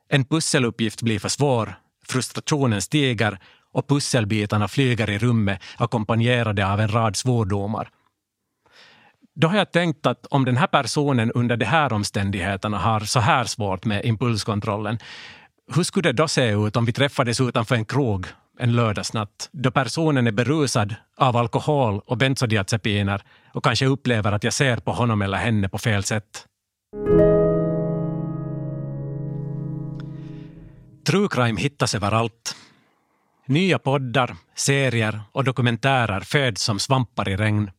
En 0.08 0.24
pusseluppgift 0.24 1.02
blir 1.02 1.18
för 1.18 1.28
svår, 1.28 1.74
frustrationen 2.06 2.82
stiger 2.82 3.38
och 3.72 3.88
pusselbitarna 3.88 4.68
flyger 4.68 5.10
i 5.10 5.18
rummet 5.18 5.60
ackompanjerade 5.76 6.72
av 6.72 6.80
en 6.80 6.88
rad 6.88 7.16
svordomar. 7.16 7.88
Då 9.34 9.48
har 9.48 9.56
jag 9.56 9.72
tänkt 9.72 10.06
att 10.06 10.26
om 10.26 10.44
den 10.44 10.56
här 10.56 10.66
personen 10.66 11.32
under 11.32 11.56
de 11.56 11.64
här 11.64 11.92
omständigheterna 11.92 12.78
har 12.78 13.00
så 13.00 13.20
här 13.20 13.44
svårt 13.44 13.84
med 13.84 14.04
impulskontrollen, 14.04 14.98
hur 15.74 15.82
skulle 15.82 16.08
det 16.08 16.12
då 16.12 16.28
se 16.28 16.50
ut 16.50 16.76
om 16.76 16.84
vi 16.84 16.92
träffades 16.92 17.40
utanför 17.40 17.74
en 17.74 17.84
krog 17.84 18.26
en 18.58 18.76
lördagsnatt 18.76 19.48
då 19.52 19.70
personen 19.70 20.26
är 20.26 20.32
berusad 20.32 20.94
av 21.16 21.36
alkohol 21.36 22.00
och 22.06 22.16
bensodiazepiner 22.16 23.22
och 23.52 23.64
kanske 23.64 23.86
upplever 23.86 24.32
att 24.32 24.44
jag 24.44 24.52
ser 24.52 24.76
på 24.76 24.92
honom 24.92 25.22
eller 25.22 25.38
henne 25.38 25.68
på 25.68 25.78
fel 25.78 26.04
sätt? 26.04 26.46
True 31.06 31.28
crime 31.30 31.60
hittas 31.60 31.94
överallt. 31.94 32.56
Nya 33.52 33.78
poddar, 33.78 34.36
serier 34.54 35.20
och 35.32 35.44
dokumentärer 35.44 36.20
föds 36.20 36.62
som 36.62 36.78
svampar 36.78 37.28
i 37.28 37.36
regn. 37.36 37.70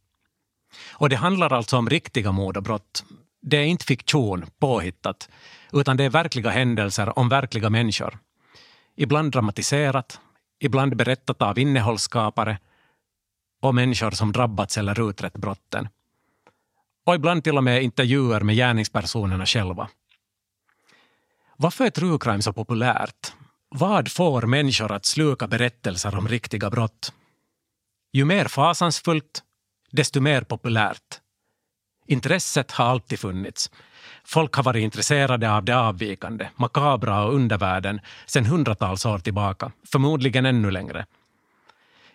Och 0.91 1.09
det 1.09 1.15
handlar 1.15 1.53
alltså 1.53 1.77
om 1.77 1.89
riktiga 1.89 2.31
mord 2.31 2.57
och 2.57 2.63
brott. 2.63 3.05
Det 3.41 3.57
är 3.57 3.63
inte 3.63 3.85
fiktion, 3.85 4.45
påhittat, 4.59 5.29
utan 5.71 5.97
det 5.97 6.03
är 6.03 6.09
verkliga 6.09 6.49
händelser 6.49 7.19
om 7.19 7.29
verkliga 7.29 7.69
människor. 7.69 8.19
Ibland 8.95 9.31
dramatiserat, 9.31 10.19
ibland 10.59 10.95
berättat 10.95 11.41
av 11.41 11.59
innehållsskapare 11.59 12.57
och 13.61 13.75
människor 13.75 14.11
som 14.11 14.31
drabbats 14.31 14.77
eller 14.77 15.09
utrett 15.09 15.37
brotten. 15.37 15.89
Och 17.05 17.15
ibland 17.15 17.43
till 17.43 17.57
och 17.57 17.63
med 17.63 17.83
intervjuer 17.83 18.41
med 18.41 18.55
gärningspersonerna 18.55 19.45
själva. 19.45 19.89
Varför 21.57 21.85
är 21.85 21.89
true 21.89 22.17
crime 22.21 22.41
så 22.41 22.53
populärt? 22.53 23.33
Vad 23.75 24.11
får 24.11 24.41
människor 24.41 24.91
att 24.91 25.05
sluka 25.05 25.47
berättelser 25.47 26.17
om 26.17 26.27
riktiga 26.27 26.69
brott? 26.69 27.13
Ju 28.11 28.25
mer 28.25 28.45
fasansfullt, 28.45 29.43
desto 29.91 30.21
mer 30.21 30.41
populärt. 30.41 31.19
Intresset 32.07 32.71
har 32.71 32.85
alltid 32.85 33.19
funnits. 33.19 33.71
Folk 34.23 34.55
har 34.55 34.63
varit 34.63 34.83
intresserade 34.83 35.51
av 35.51 35.63
det 35.63 35.77
avvikande, 35.77 36.47
makabra 36.55 37.23
och 37.23 37.33
undervärlden 37.33 37.99
sedan 38.25 38.45
hundratals 38.45 39.05
år 39.05 39.19
tillbaka, 39.19 39.71
förmodligen 39.91 40.45
ännu 40.45 40.71
längre. 40.71 41.05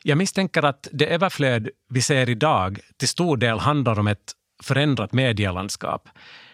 Jag 0.03 0.19
misstänker 0.19 0.63
att 0.63 0.89
det 0.93 1.07
överflöd 1.07 1.69
vi 1.89 2.03
ser 2.03 2.29
idag 2.29 2.81
till 2.97 3.09
stor 3.09 3.37
del 3.37 3.59
handlar 3.59 3.99
om 3.99 4.07
ett 4.07 4.33
förändrat 4.63 5.13
medielandskap 5.13 6.09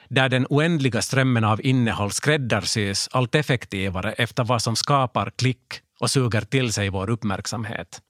där 0.08 0.28
den 0.28 0.46
oändliga 0.50 1.02
strömmen 1.02 1.44
av 1.44 1.66
innehåll 1.66 2.10
skräddarsys 2.10 3.08
allt 3.12 3.34
effektivare 3.34 4.12
efter 4.12 4.44
vad 4.44 4.62
som 4.62 4.76
skapar 4.76 5.30
klick, 5.30 5.80
och 6.00 6.10
suger 6.10 6.40
till 6.40 6.72
sig 6.72 6.88
vår 6.88 7.10
uppmärksamhet. 7.10 8.02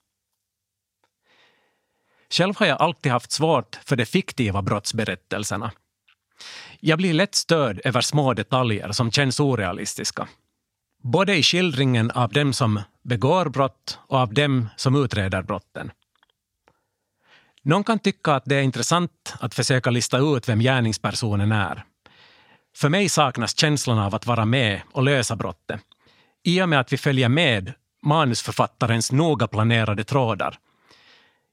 Själv 2.29 2.53
har 2.57 2.65
jag 2.65 2.81
alltid 2.81 3.11
haft 3.11 3.31
svårt 3.31 3.79
för 3.85 3.95
de 3.95 4.05
fiktiva 4.05 4.61
brottsberättelserna. 4.61 5.71
Jag 6.79 6.97
blir 6.97 7.13
lätt 7.13 7.35
störd 7.35 7.81
över 7.83 8.01
små 8.01 8.33
detaljer 8.33 8.91
som 8.91 9.11
känns 9.11 9.39
orealistiska. 9.39 10.27
Både 11.03 11.35
i 11.35 11.43
skildringen 11.43 12.11
av 12.11 12.31
dem 12.31 12.53
som 12.53 12.81
begår 13.03 13.49
brott 13.49 13.99
och 14.07 14.17
av 14.17 14.33
dem 14.33 14.69
som 14.75 15.03
utreder 15.03 15.41
brotten. 15.41 15.91
Någon 17.65 17.83
kan 17.83 17.99
tycka 17.99 18.33
att 18.33 18.45
det 18.45 18.55
är 18.55 18.61
intressant 18.61 19.33
att 19.39 19.53
försöka 19.53 19.89
lista 19.89 20.17
ut 20.17 20.49
vem 20.49 20.59
gärningspersonen 20.59 21.51
är. 21.51 21.83
För 22.75 22.89
mig 22.89 23.09
saknas 23.09 23.57
känslan 23.57 23.99
av 23.99 24.15
att 24.15 24.25
vara 24.25 24.45
med 24.45 24.81
och 24.91 25.03
lösa 25.03 25.35
brottet. 25.35 25.81
I 26.43 26.61
och 26.61 26.69
med 26.69 26.79
att 26.79 26.93
vi 26.93 26.97
följer 26.97 27.29
med 27.29 27.73
manusförfattarens 28.03 29.11
noga 29.11 29.47
planerade 29.47 30.03
trådar. 30.03 30.57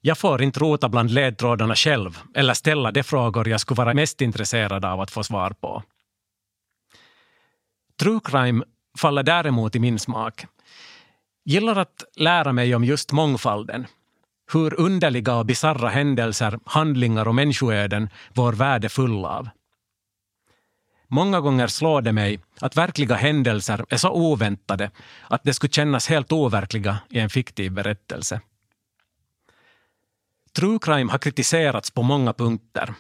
Jag 0.01 0.19
får 0.19 0.43
inte 0.43 0.61
rota 0.61 0.89
bland 0.89 1.11
ledtrådarna 1.11 1.75
själv 1.75 2.19
eller 2.35 2.55
ställa 2.55 2.91
de 2.91 3.03
frågor 3.03 3.49
jag 3.49 3.61
skulle 3.61 3.79
vara 3.79 3.95
mest 3.95 4.21
intresserad 4.21 4.85
av 4.85 5.01
att 5.01 5.11
få 5.11 5.25
svar 5.25 5.51
på. 5.51 5.83
True 8.01 8.21
crime 8.25 8.65
faller 8.99 9.23
däremot 9.23 9.77
i 9.77 9.79
min 9.79 9.99
smak. 9.99 10.47
Gillar 11.45 11.77
att 11.77 12.05
lära 12.17 12.53
mig 12.53 12.75
om 12.75 12.85
just 12.85 13.13
mångfalden. 13.13 13.87
Hur 14.53 14.81
underliga 14.81 15.35
och 15.35 15.47
bisarra 15.47 15.89
händelser, 15.89 16.59
handlingar 16.65 17.29
och 17.29 17.35
människoöden 17.35 18.11
vår 18.35 18.53
värld 18.53 18.85
är 18.85 18.89
full 18.89 19.25
av. 19.25 19.49
Många 21.09 21.41
gånger 21.41 21.67
slår 21.67 22.03
det 22.03 22.13
mig 22.13 22.41
att 22.61 22.77
verkliga 22.77 23.15
händelser 23.15 23.85
är 23.89 23.97
så 23.97 24.11
oväntade 24.11 24.91
att 25.29 25.45
det 25.45 25.55
skulle 25.55 25.73
kännas 25.73 26.09
helt 26.09 26.33
overkliga 26.33 26.99
i 27.09 27.19
en 27.19 27.31
fiktiv 27.31 27.73
berättelse. 27.73 28.41
True 30.57 30.79
crime 30.83 31.11
har 31.11 31.19
kritiserats 31.19 31.91
på 31.91 32.03
många 32.03 32.33
punkter. 32.33 32.95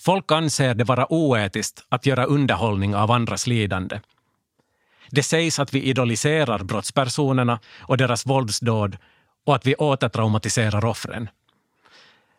Folk 0.00 0.32
anser 0.32 0.74
det 0.74 0.84
vara 0.84 1.12
oetiskt 1.12 1.84
att 1.88 2.06
göra 2.06 2.24
underhållning 2.24 2.96
av 2.96 3.10
andras 3.10 3.46
lidande. 3.46 4.00
Det 5.10 5.22
sägs 5.22 5.58
att 5.58 5.74
vi 5.74 5.82
idoliserar 5.82 6.58
brottspersonerna 6.58 7.60
och 7.80 7.96
deras 7.96 8.26
våldsdåd 8.26 8.96
och 9.44 9.54
att 9.54 9.66
vi 9.66 9.74
återtraumatiserar 9.74 10.84
offren. 10.84 11.28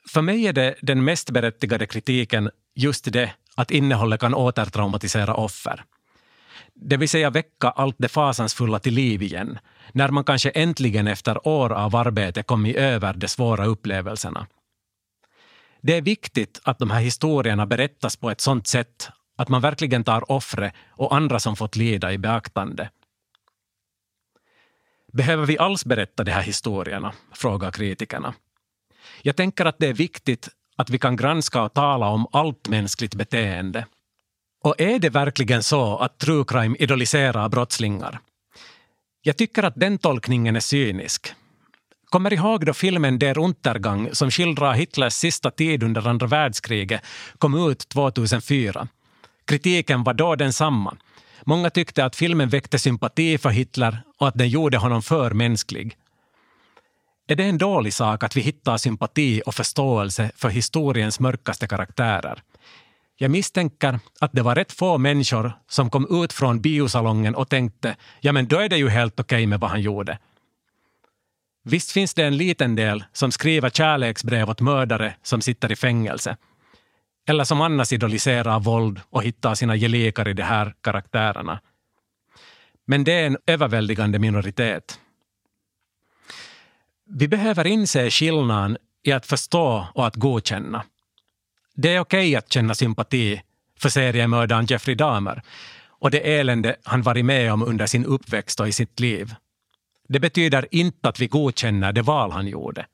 För 0.08 0.22
mig 0.22 0.48
är 0.48 0.54
det 0.54 0.76
den 0.82 1.04
mest 1.04 1.30
berättigade 1.30 1.86
kritiken 1.86 2.50
just 2.76 3.14
det 3.14 3.32
att 3.56 3.72
innehållet 3.72 4.20
kan 4.20 4.34
återtraumatisera 4.34 5.34
offer. 5.34 5.84
Det 6.74 6.98
vill 6.98 7.10
säga 7.10 7.30
väcka 7.30 7.70
allt 7.70 7.96
det 8.00 8.08
fasansfulla 8.08 8.80
till 8.80 8.94
liv 8.94 9.22
igen, 9.22 9.60
när 9.92 10.10
man 10.10 10.24
kanske 10.24 10.50
äntligen 10.50 11.08
efter 11.08 11.48
år 11.48 11.74
av 11.74 11.96
arbete 11.96 12.44
kommit 12.44 12.76
över 12.76 13.14
de 13.14 13.28
svåra 13.28 13.66
upplevelserna. 13.66 14.48
Det 15.82 15.98
är 15.98 16.02
viktigt 16.02 16.62
att 16.64 16.80
de 16.80 16.92
här 16.92 17.02
historierna 17.02 17.66
berättas 17.66 18.16
på 18.16 18.32
ett 18.32 18.42
sådant 18.42 18.68
sätt 18.68 19.10
att 19.36 19.50
man 19.50 19.62
verkligen 19.62 20.04
tar 20.04 20.32
offret 20.32 20.74
och 20.90 21.16
andra 21.16 21.40
som 21.40 21.56
fått 21.56 21.76
lida 21.76 22.14
i 22.14 22.18
beaktande. 22.18 22.90
Behöver 25.14 25.46
vi 25.46 25.58
alls 25.58 25.86
berätta 25.86 26.24
de 26.24 26.32
här 26.32 26.42
historierna? 26.42 27.14
frågar 27.34 27.72
kritikerna. 27.72 28.34
Jag 29.22 29.36
tänker 29.36 29.66
att 29.66 29.76
det 29.80 29.88
är 29.88 29.94
viktigt 29.94 30.50
att 30.78 30.90
vi 30.90 31.00
kan 31.00 31.16
granska 31.16 31.62
och 31.62 31.74
tala 31.74 32.08
om 32.08 32.28
allt 32.32 32.68
mänskligt 32.68 33.16
beteende. 33.16 33.86
Och 34.64 34.82
är 34.82 35.00
det 35.00 35.10
verkligen 35.10 35.64
så 35.64 35.98
att 35.98 36.18
true 36.18 36.46
crime 36.48 36.76
idoliserar 36.80 37.50
brottslingar? 37.50 38.20
Jag 39.22 39.38
tycker 39.38 39.64
att 39.64 39.76
den 39.76 39.98
tolkningen 39.98 40.56
är 40.56 40.60
cynisk. 40.60 41.34
Kommer 42.10 42.34
ihåg 42.34 42.66
då 42.66 42.74
filmen 42.74 43.20
Der 43.20 43.38
Untergang 43.38 44.10
som 44.12 44.32
skildrar 44.32 44.74
Hitlers 44.74 45.14
sista 45.14 45.52
tid 45.52 45.84
under 45.84 46.08
andra 46.08 46.28
världskriget 46.28 47.02
kom 47.38 47.70
ut 47.70 47.90
2004. 47.90 48.88
Kritiken 49.46 50.04
var 50.04 50.14
då 50.14 50.36
densamma. 50.36 50.98
Många 51.46 51.70
tyckte 51.70 52.06
att 52.06 52.16
filmen 52.16 52.50
väckte 52.50 52.80
sympati 52.80 53.38
för 53.38 53.50
Hitler 53.50 54.02
och 54.18 54.28
att 54.28 54.38
den 54.38 54.50
gjorde 54.50 54.78
honom 54.78 55.02
för 55.02 55.32
mänsklig. 55.32 55.98
Är 57.28 57.36
det 57.36 57.44
en 57.44 57.58
dålig 57.58 57.94
sak 57.94 58.24
att 58.24 58.38
vi 58.38 58.42
hittar 58.42 58.78
sympati 58.78 59.42
och 59.46 59.56
förståelse 59.56 60.32
för 60.36 60.50
historiens 60.50 61.20
mörkaste 61.20 61.68
karaktärer? 61.68 62.44
Jag 63.18 63.32
misstänker 63.32 64.00
att 64.20 64.32
det 64.34 64.42
var 64.42 64.56
rätt 64.56 64.72
få 64.72 64.98
människor 64.98 65.54
som 65.68 65.90
kom 65.90 66.24
ut 66.24 66.34
från 66.34 66.62
biosalongen 66.62 67.36
och 67.36 67.50
tänkte 67.50 67.96
ja 68.22 68.32
men 68.32 68.48
då 68.48 68.60
är 68.60 68.70
det 68.70 68.78
ju 68.78 68.90
helt 68.90 69.20
okej 69.20 69.36
okay 69.36 69.48
med 69.48 69.60
vad 69.60 69.70
han 69.70 69.82
gjorde. 69.82 70.18
Visst 71.64 71.92
finns 71.92 72.14
det 72.14 72.24
en 72.24 72.38
liten 72.38 72.76
del 72.76 73.04
som 73.14 73.32
skriver 73.32 73.70
kärleksbrev 73.70 74.50
åt 74.50 74.62
mördare 74.62 75.16
som 75.24 75.42
sitter 75.42 75.72
i 75.72 75.76
fängelse. 75.76 76.38
Eller 77.26 77.44
som 77.44 77.62
annars 77.62 77.94
idoliserar 77.94 78.60
våld 78.60 79.02
och 79.10 79.24
hittar 79.24 79.56
sina 79.56 79.76
gelikar 79.76 80.28
i 80.28 80.34
de 80.34 80.44
här 80.44 80.74
karaktärerna. 80.82 81.60
Men 82.86 83.04
det 83.04 83.14
är 83.14 83.28
en 83.28 83.38
överväldigande 83.46 84.20
minoritet. 84.20 85.00
Vi 87.06 87.28
behöver 87.28 87.68
inse 87.68 88.10
skillnaden 88.10 88.78
i 89.04 89.12
att 89.12 89.26
förstå 89.26 89.88
och 89.94 90.08
att 90.08 90.16
godkänna. 90.16 90.84
Det 91.76 91.96
är 91.96 92.00
okej 92.00 92.36
att 92.36 92.54
känna 92.54 92.76
sympati 92.76 93.42
för 93.80 93.90
seriemördaren 93.90 94.66
Jeffrey 94.66 94.96
Dahmer 94.96 95.42
och 95.88 96.12
det 96.12 96.40
elände 96.40 96.76
han 96.84 97.02
varit 97.02 97.26
med 97.26 97.54
om 97.54 97.64
under 97.64 97.86
sin 97.86 98.06
uppväxt 98.06 98.60
och 98.60 98.68
i 98.68 98.72
sitt 98.72 99.00
liv. 99.00 99.36
Det 100.08 100.20
betyder 100.20 100.68
inte 100.72 101.10
att 101.10 101.20
vi 101.20 101.28
godkänner 101.28 101.92
det 101.92 102.02
val 102.02 102.32
han 102.32 102.48
gjorde. 102.48 102.86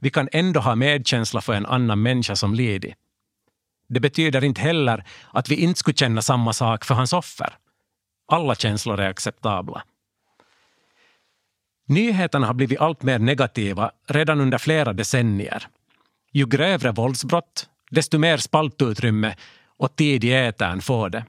Vi 0.00 0.10
kan 0.10 0.28
ändå 0.32 0.60
ha 0.60 0.74
medkänsla 0.74 1.40
för 1.40 1.52
en 1.52 1.66
annan 1.66 2.02
människa 2.02 2.36
som 2.36 2.54
lidit. 2.54 2.94
Det 3.88 4.00
betyder 4.00 4.44
inte 4.44 4.60
heller 4.60 5.04
att 5.32 5.48
vi 5.48 5.54
inte 5.54 5.80
skulle 5.80 5.96
känna 5.96 6.22
samma 6.22 6.52
sak 6.52 6.84
för 6.84 6.94
hans 6.94 7.12
offer. 7.12 7.54
Alla 8.32 8.54
känslor 8.54 9.00
är 9.00 9.10
acceptabla. 9.10 9.82
Nyheterna 11.86 12.46
har 12.46 12.54
blivit 12.54 12.80
allt 12.80 13.02
mer 13.02 13.18
negativa 13.18 13.90
redan 14.06 14.40
under 14.40 14.58
flera 14.58 14.92
decennier. 14.92 15.68
Ju 16.32 16.46
grövre 16.46 16.92
våldsbrott, 16.92 17.68
desto 17.90 18.18
mer 18.18 18.36
spaltutrymme 18.36 19.34
och 19.78 19.96
tid 19.96 20.24
i 20.24 20.32
etern 20.32 20.80
får 20.80 21.10
det. 21.10 21.24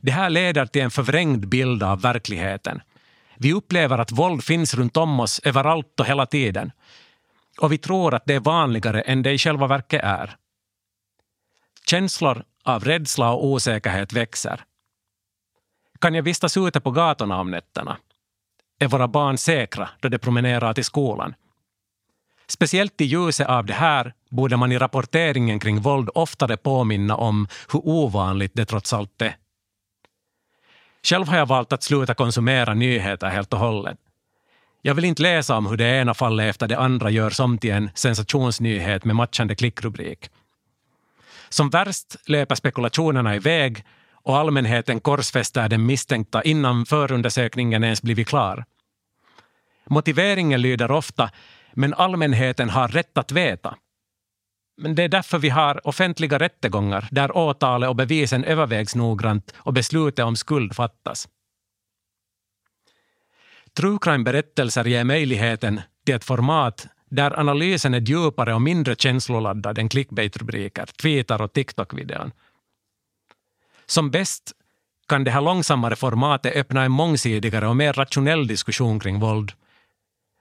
Det 0.00 0.10
här 0.10 0.30
leder 0.30 0.66
till 0.66 0.82
en 0.82 0.90
förvrängd 0.90 1.48
bild 1.48 1.82
av 1.82 2.00
verkligheten. 2.00 2.80
Vi 3.36 3.52
upplever 3.52 3.98
att 3.98 4.12
våld 4.12 4.44
finns 4.44 4.74
runt 4.74 4.96
om 4.96 5.20
oss 5.20 5.40
överallt 5.44 6.00
och 6.00 6.06
hela 6.06 6.26
tiden. 6.26 6.72
Och 7.60 7.72
vi 7.72 7.78
tror 7.78 8.14
att 8.14 8.26
det 8.26 8.34
är 8.34 8.40
vanligare 8.40 9.00
än 9.00 9.22
det 9.22 9.32
i 9.32 9.38
själva 9.38 9.66
verket 9.66 10.04
är. 10.04 10.36
Känslor 11.90 12.44
av 12.64 12.84
rädsla 12.84 13.30
och 13.32 13.46
osäkerhet 13.46 14.12
växer. 14.12 14.64
Kan 16.00 16.14
jag 16.14 16.22
vistas 16.22 16.56
ute 16.56 16.80
på 16.80 16.90
gatorna 16.90 17.40
om 17.40 17.50
nätterna? 17.50 17.96
Är 18.78 18.88
våra 18.88 19.08
barn 19.08 19.38
säkra 19.38 19.88
då 20.00 20.08
de 20.08 20.18
promenerar 20.18 20.74
till 20.74 20.84
skolan? 20.84 21.34
Speciellt 22.46 23.00
i 23.00 23.04
ljuset 23.04 23.48
av 23.48 23.66
det 23.66 23.74
här 23.74 24.14
borde 24.30 24.56
man 24.56 24.72
i 24.72 24.78
rapporteringen 24.78 25.60
kring 25.60 25.80
våld 25.80 26.10
oftare 26.14 26.56
påminna 26.56 27.16
om 27.16 27.48
hur 27.72 27.88
ovanligt 27.88 28.52
det 28.54 28.64
trots 28.64 28.92
allt 28.92 29.22
är. 29.22 29.36
Själv 31.02 31.28
har 31.28 31.36
jag 31.36 31.46
valt 31.46 31.72
att 31.72 31.82
sluta 31.82 32.14
konsumera 32.14 32.74
nyheter 32.74 33.26
helt 33.26 33.52
och 33.52 33.58
hållet. 33.58 33.98
Jag 34.82 34.94
vill 34.94 35.04
inte 35.04 35.22
läsa 35.22 35.56
om 35.56 35.66
hur 35.66 35.76
det 35.76 36.00
ena 36.00 36.14
fallet 36.14 36.50
efter 36.50 36.68
det 36.68 36.78
andra 36.78 37.10
görs 37.10 37.40
om 37.40 37.58
till 37.58 37.70
en 37.70 37.90
sensationsnyhet 37.94 39.04
med 39.04 39.16
matchande 39.16 39.54
klickrubrik. 39.54 40.30
Som 41.48 41.70
värst 41.70 42.16
löper 42.26 42.54
spekulationerna 42.54 43.36
iväg 43.36 43.84
och 44.12 44.36
allmänheten 44.36 45.00
korsfäster 45.00 45.68
den 45.68 45.86
misstänkta 45.86 46.42
innan 46.42 46.86
förundersökningen 46.86 47.84
ens 47.84 48.02
blivit 48.02 48.28
klar. 48.28 48.64
Motiveringen 49.86 50.62
lyder 50.62 50.90
ofta 50.90 51.30
men 51.72 51.94
allmänheten 51.94 52.70
har 52.70 52.88
rätt 52.88 53.18
att 53.18 53.32
veta. 53.32 53.76
Men 54.76 54.94
det 54.94 55.02
är 55.02 55.08
därför 55.08 55.38
vi 55.38 55.48
har 55.48 55.86
offentliga 55.86 56.38
rättegångar 56.38 57.08
där 57.10 57.36
åtalet 57.36 57.88
och 57.88 57.96
bevisen 57.96 58.44
övervägs 58.44 58.94
noggrant 58.94 59.54
och 59.56 59.72
beslutet 59.72 60.24
om 60.24 60.36
skuld 60.36 60.76
fattas. 60.76 61.28
True 63.76 63.98
crime-berättelser 64.00 64.84
ger 64.84 65.04
möjligheten 65.04 65.80
till 66.06 66.14
ett 66.14 66.24
format 66.24 66.86
där 67.08 67.40
analysen 67.40 67.94
är 67.94 68.00
djupare 68.00 68.54
och 68.54 68.62
mindre 68.62 68.96
känsloladdad 68.96 69.78
än 69.78 69.88
clickbait-rubriker, 69.88 70.86
tweetar 70.86 71.42
och 71.42 71.52
TikTok-videon. 71.52 72.32
Som 73.86 74.10
bäst 74.10 74.52
kan 75.08 75.24
det 75.24 75.30
här 75.30 75.40
långsammare 75.40 75.96
formatet 75.96 76.56
öppna 76.56 76.84
en 76.84 76.92
mångsidigare 76.92 77.68
och 77.68 77.76
mer 77.76 77.92
rationell 77.92 78.46
diskussion 78.46 79.00
kring 79.00 79.20
våld, 79.20 79.52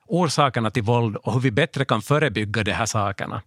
orsakerna 0.06 0.72
till 0.72 0.84
våld 0.84 1.16
och 1.16 1.34
hur 1.34 1.40
vi 1.40 1.52
bättre 1.52 1.86
kan 1.86 2.02
förebygga 2.02 2.64
de 2.64 2.72
här 2.72 2.86
sakerna. 2.86 3.42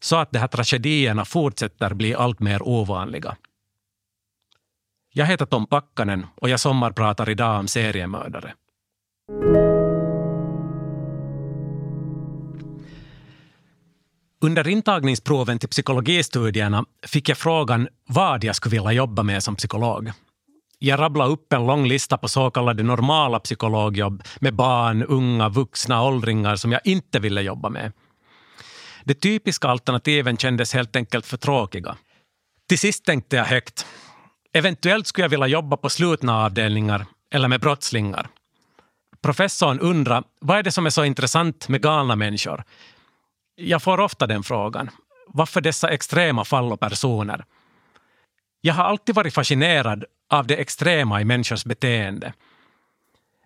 Så 0.00 0.16
att 0.16 0.30
de 0.30 0.38
här 0.38 0.48
tragedierna 0.48 1.24
fortsätter 1.24 1.94
bli 1.94 2.14
allt 2.14 2.40
mer 2.40 2.62
ovanliga. 2.62 3.36
Jag 5.12 5.26
heter 5.26 5.46
Tom 5.46 5.66
Pakkanen 5.66 6.26
och 6.34 6.48
jag 6.48 6.60
sommarpratar 6.60 7.28
idag 7.28 7.60
om 7.60 7.68
seriemördare. 7.68 8.54
Under 14.40 14.68
intagningsproven 14.68 15.58
till 15.58 15.68
psykologistudierna 15.68 16.84
fick 17.06 17.28
jag 17.28 17.38
frågan 17.38 17.88
vad 18.06 18.44
jag 18.44 18.56
skulle 18.56 18.70
vilja 18.70 18.92
jobba 18.92 19.22
med 19.22 19.42
som 19.42 19.56
psykolog. 19.56 20.12
Jag 20.78 21.00
rabblade 21.00 21.30
upp 21.30 21.52
en 21.52 21.66
lång 21.66 21.86
lista 21.86 22.18
på 22.18 22.28
så 22.28 22.50
kallade 22.50 22.82
normala 22.82 23.40
psykologjobb 23.40 24.22
med 24.40 24.54
barn, 24.54 25.02
unga, 25.02 25.48
vuxna, 25.48 26.02
åldringar 26.02 26.56
som 26.56 26.72
jag 26.72 26.80
inte 26.84 27.18
ville 27.18 27.42
jobba 27.42 27.68
med. 27.68 27.92
De 29.04 29.14
typiska 29.14 29.68
alternativen 29.68 30.36
kändes 30.36 30.74
helt 30.74 30.96
enkelt 30.96 31.26
för 31.26 31.36
tråkiga. 31.36 31.96
Till 32.68 32.78
sist 32.78 33.04
tänkte 33.04 33.36
jag 33.36 33.44
högt. 33.44 33.86
Eventuellt 34.52 35.06
skulle 35.06 35.24
jag 35.24 35.30
vilja 35.30 35.46
jobba 35.46 35.76
på 35.76 35.88
slutna 35.88 36.44
avdelningar 36.44 37.06
eller 37.34 37.48
med 37.48 37.60
brottslingar. 37.60 38.28
Professorn 39.22 39.80
undrar 39.80 40.24
vad 40.40 40.58
är 40.58 40.62
det 40.62 40.72
som 40.72 40.86
är 40.86 40.90
så 40.90 41.04
intressant 41.04 41.68
med 41.68 41.82
galna 41.82 42.16
människor? 42.16 42.64
Jag 43.60 43.82
får 43.82 44.00
ofta 44.00 44.26
den 44.26 44.42
frågan. 44.42 44.90
Varför 45.26 45.60
dessa 45.60 45.88
extrema 45.88 46.44
fall 46.44 46.72
och 46.72 46.80
personer? 46.80 47.44
Jag 48.60 48.74
har 48.74 48.84
alltid 48.84 49.14
varit 49.14 49.34
fascinerad 49.34 50.04
av 50.30 50.46
det 50.46 50.56
extrema 50.56 51.20
i 51.20 51.24
människors 51.24 51.64
beteende. 51.64 52.32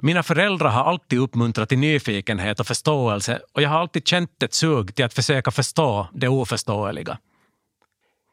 Mina 0.01 0.23
föräldrar 0.23 0.71
har 0.71 0.85
alltid 0.85 1.19
uppmuntrat 1.19 1.69
till 1.69 1.79
nyfikenhet 1.79 2.61
och 2.61 2.67
förståelse 2.67 3.41
och 3.53 3.63
jag 3.63 3.69
har 3.69 3.79
alltid 3.79 4.07
känt 4.07 4.43
ett 4.43 4.55
sug 4.55 4.95
till 4.95 5.05
att 5.05 5.15
försöka 5.15 5.51
förstå 5.51 6.09
det 6.13 6.29
oförståeliga. 6.29 7.19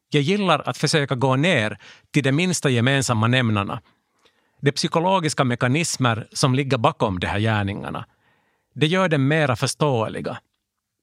Jag 0.10 0.24
gillar 0.24 0.70
att 0.70 0.78
försöka 0.78 1.16
gå 1.16 1.36
ner 1.36 1.78
till 2.12 2.24
de 2.24 2.32
minsta 2.32 2.70
gemensamma 2.70 3.28
nämnarna. 3.28 3.82
De 4.62 4.72
psykologiska 4.72 5.44
mekanismer 5.44 6.28
som 6.32 6.56
ligger 6.56 6.78
bakom 6.78 7.20
de 7.20 7.28
här 7.28 7.40
gärningarna. 7.40 8.06
Det 8.76 8.88
gör 8.88 9.10
dem 9.10 9.28
mera 9.28 9.56
förståeliga. 9.56 10.38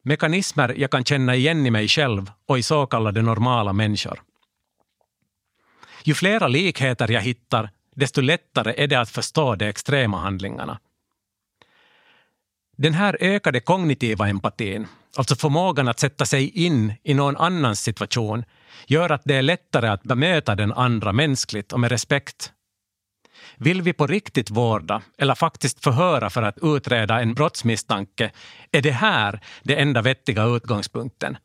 Mekanismer 0.08 0.74
jag 0.76 0.90
kan 0.90 1.04
känna 1.04 1.34
igen 1.34 1.66
i 1.66 1.70
mig 1.70 1.88
själv 1.88 2.30
och 2.46 2.58
i 2.58 2.62
så 2.62 2.86
kallade 2.86 3.22
normala 3.22 3.72
människor. 3.72 4.22
Ju 6.04 6.14
flera 6.14 6.48
likheter 6.48 7.10
jag 7.10 7.20
hittar, 7.20 7.70
desto 7.94 8.20
lättare 8.20 8.74
är 8.76 8.86
det 8.86 9.00
att 9.00 9.10
förstå 9.10 9.54
de 9.54 9.64
extrema 9.68 10.18
handlingarna. 10.18 10.78
Den 12.76 12.94
här 12.94 13.16
ökade 13.20 13.60
kognitiva 13.60 14.28
empatin, 14.28 14.86
alltså 15.16 15.36
förmågan 15.36 15.88
att 15.88 15.98
sätta 15.98 16.26
sig 16.26 16.50
in 16.50 16.92
i 17.02 17.14
någon 17.14 17.36
annans 17.36 17.80
situation, 17.80 18.44
gör 18.86 19.10
att 19.10 19.22
det 19.24 19.34
är 19.34 19.42
lättare 19.42 19.88
att 19.88 20.02
bemöta 20.02 20.54
den 20.54 20.72
andra 20.72 21.12
mänskligt 21.12 21.72
och 21.72 21.80
med 21.80 21.90
respekt. 21.90 22.52
Vill 23.58 23.82
vi 23.82 23.92
på 23.92 24.06
riktigt 24.06 24.50
vårda 24.50 25.02
eller 25.18 25.34
faktiskt 25.34 25.84
förhöra 25.84 26.30
för 26.30 26.42
att 26.42 26.58
utreda 26.62 27.20
en 27.20 27.34
brottsmisstanke 27.34 28.30
är 28.72 28.82
det 28.82 28.90
här 28.90 29.40
den 29.62 29.78
enda 29.78 30.02
vettiga 30.02 30.44
utgångspunkten. 30.44 31.36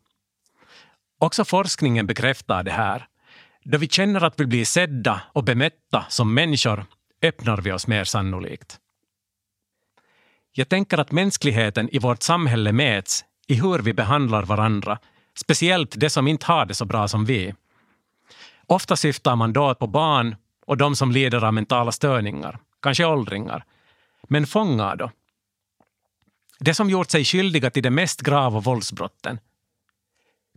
Också 1.19 1.45
forskningen 1.45 2.08
bekräftar 2.08 2.63
det 2.63 2.71
här. 2.71 3.08
Då 3.63 3.78
vi 3.78 3.88
känner 3.88 4.24
att 4.24 4.39
vi 4.39 4.45
blir 4.45 4.65
sedda 4.65 5.21
och 5.34 5.43
bemötta 5.43 6.06
som 6.10 6.34
människor 6.34 6.86
öppnar 7.21 7.58
vi 7.58 7.71
oss 7.71 7.88
mer 7.88 8.04
sannolikt. 8.04 8.80
Jag 10.54 10.69
tänker 10.69 10.97
att 10.97 11.12
mänskligheten 11.12 11.89
i 11.89 12.00
vårt 12.00 12.24
samhälle 12.24 12.71
mäts 12.71 13.26
i 13.47 13.56
hur 13.56 13.80
vi 13.80 13.93
behandlar 13.93 14.43
varandra, 14.43 15.00
speciellt 15.36 16.00
de 16.00 16.10
som 16.10 16.28
inte 16.28 16.45
har 16.45 16.65
det 16.65 16.74
så 16.74 16.86
bra 16.86 17.08
som 17.08 17.26
vi. 17.26 17.54
Ofta 18.67 18.95
syftar 18.95 19.36
man 19.36 19.54
då 19.54 19.76
på 19.76 19.88
barn 19.88 20.36
och 20.65 20.78
de 20.78 20.95
som 20.95 21.12
lider 21.12 21.43
av 21.43 21.54
mentala 21.54 21.91
störningar, 21.91 22.60
kanske 22.82 23.06
åldringar. 23.06 23.65
Men 24.24 24.47
fångar 24.47 24.95
då? 24.95 25.12
De 26.60 26.74
som 26.74 26.89
gjort 26.89 27.12
sig 27.12 27.26
skyldiga 27.26 27.69
till 27.69 27.84
de 27.84 27.89
mest 27.89 28.21
grava 28.21 28.60
våldsbrotten, 28.60 29.39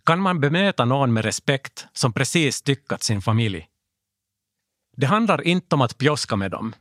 kan 0.04 0.20
man 0.20 0.40
bemöta 0.40 0.84
någon 0.84 1.12
med 1.12 1.24
respekt 1.24 1.86
som 1.92 2.12
precis 2.12 2.56
styckat 2.56 3.02
sin 3.02 3.22
familj? 3.22 3.68
Det 4.96 5.06
handlar 5.06 5.46
inte 5.46 5.74
om 5.74 5.80
att 5.80 5.98
pjoska 5.98 6.36
med 6.36 6.50
dem. 6.50 6.74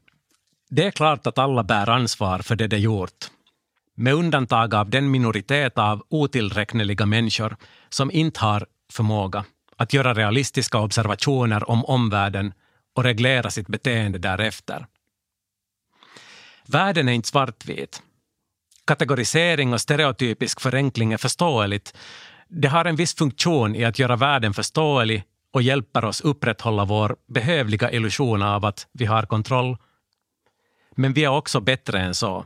Det 0.70 0.86
är 0.86 0.92
klart 0.92 1.28
att 1.28 1.38
alla 1.38 1.64
bär 1.64 1.90
ansvar 1.90 2.40
för 2.40 2.56
det 2.56 2.68
de 2.68 2.78
gjort. 2.78 3.32
Med 3.96 4.14
undantag 4.14 4.76
av 4.76 4.90
den 4.90 5.12
minoritet 5.12 5.78
av 5.78 6.04
otillräkneliga 6.10 7.06
människor 7.06 7.56
som 7.90 8.12
inte 8.12 8.40
har 8.40 8.66
förmåga 8.92 9.46
att 9.78 9.94
göra 9.94 10.14
realistiska 10.14 10.80
observationer 10.80 11.70
om 11.70 11.86
omvärlden 11.86 12.54
och 12.94 13.04
reglera 13.04 13.52
sitt 13.52 13.68
beteende 13.68 14.20
därefter. 14.20 14.86
Världen 16.66 17.10
är 17.10 17.14
inte 17.14 17.28
svartvit. 17.28 18.02
Kategorisering 18.86 19.74
och 19.74 19.82
stereotypisk 19.82 20.62
förenkling 20.62 21.14
är 21.14 21.18
förståeligt 21.18 21.94
det 22.56 22.68
har 22.68 22.86
en 22.86 22.96
viss 22.96 23.16
funktion 23.16 23.76
i 23.76 23.86
att 23.86 24.00
göra 24.00 24.16
världen 24.16 24.54
förståelig 24.54 25.24
och 25.54 25.62
hjälper 25.62 26.06
oss 26.06 26.22
upprätthålla 26.22 26.86
vår 26.86 27.16
behövliga 27.28 27.92
illusion 27.92 28.42
av 28.42 28.66
att 28.66 28.88
vi 28.92 29.06
har 29.06 29.24
kontroll. 29.24 29.78
Men 30.96 31.14
vi 31.14 31.24
är 31.24 31.30
också 31.30 31.60
bättre 31.60 32.00
än 32.00 32.16
så. 32.16 32.46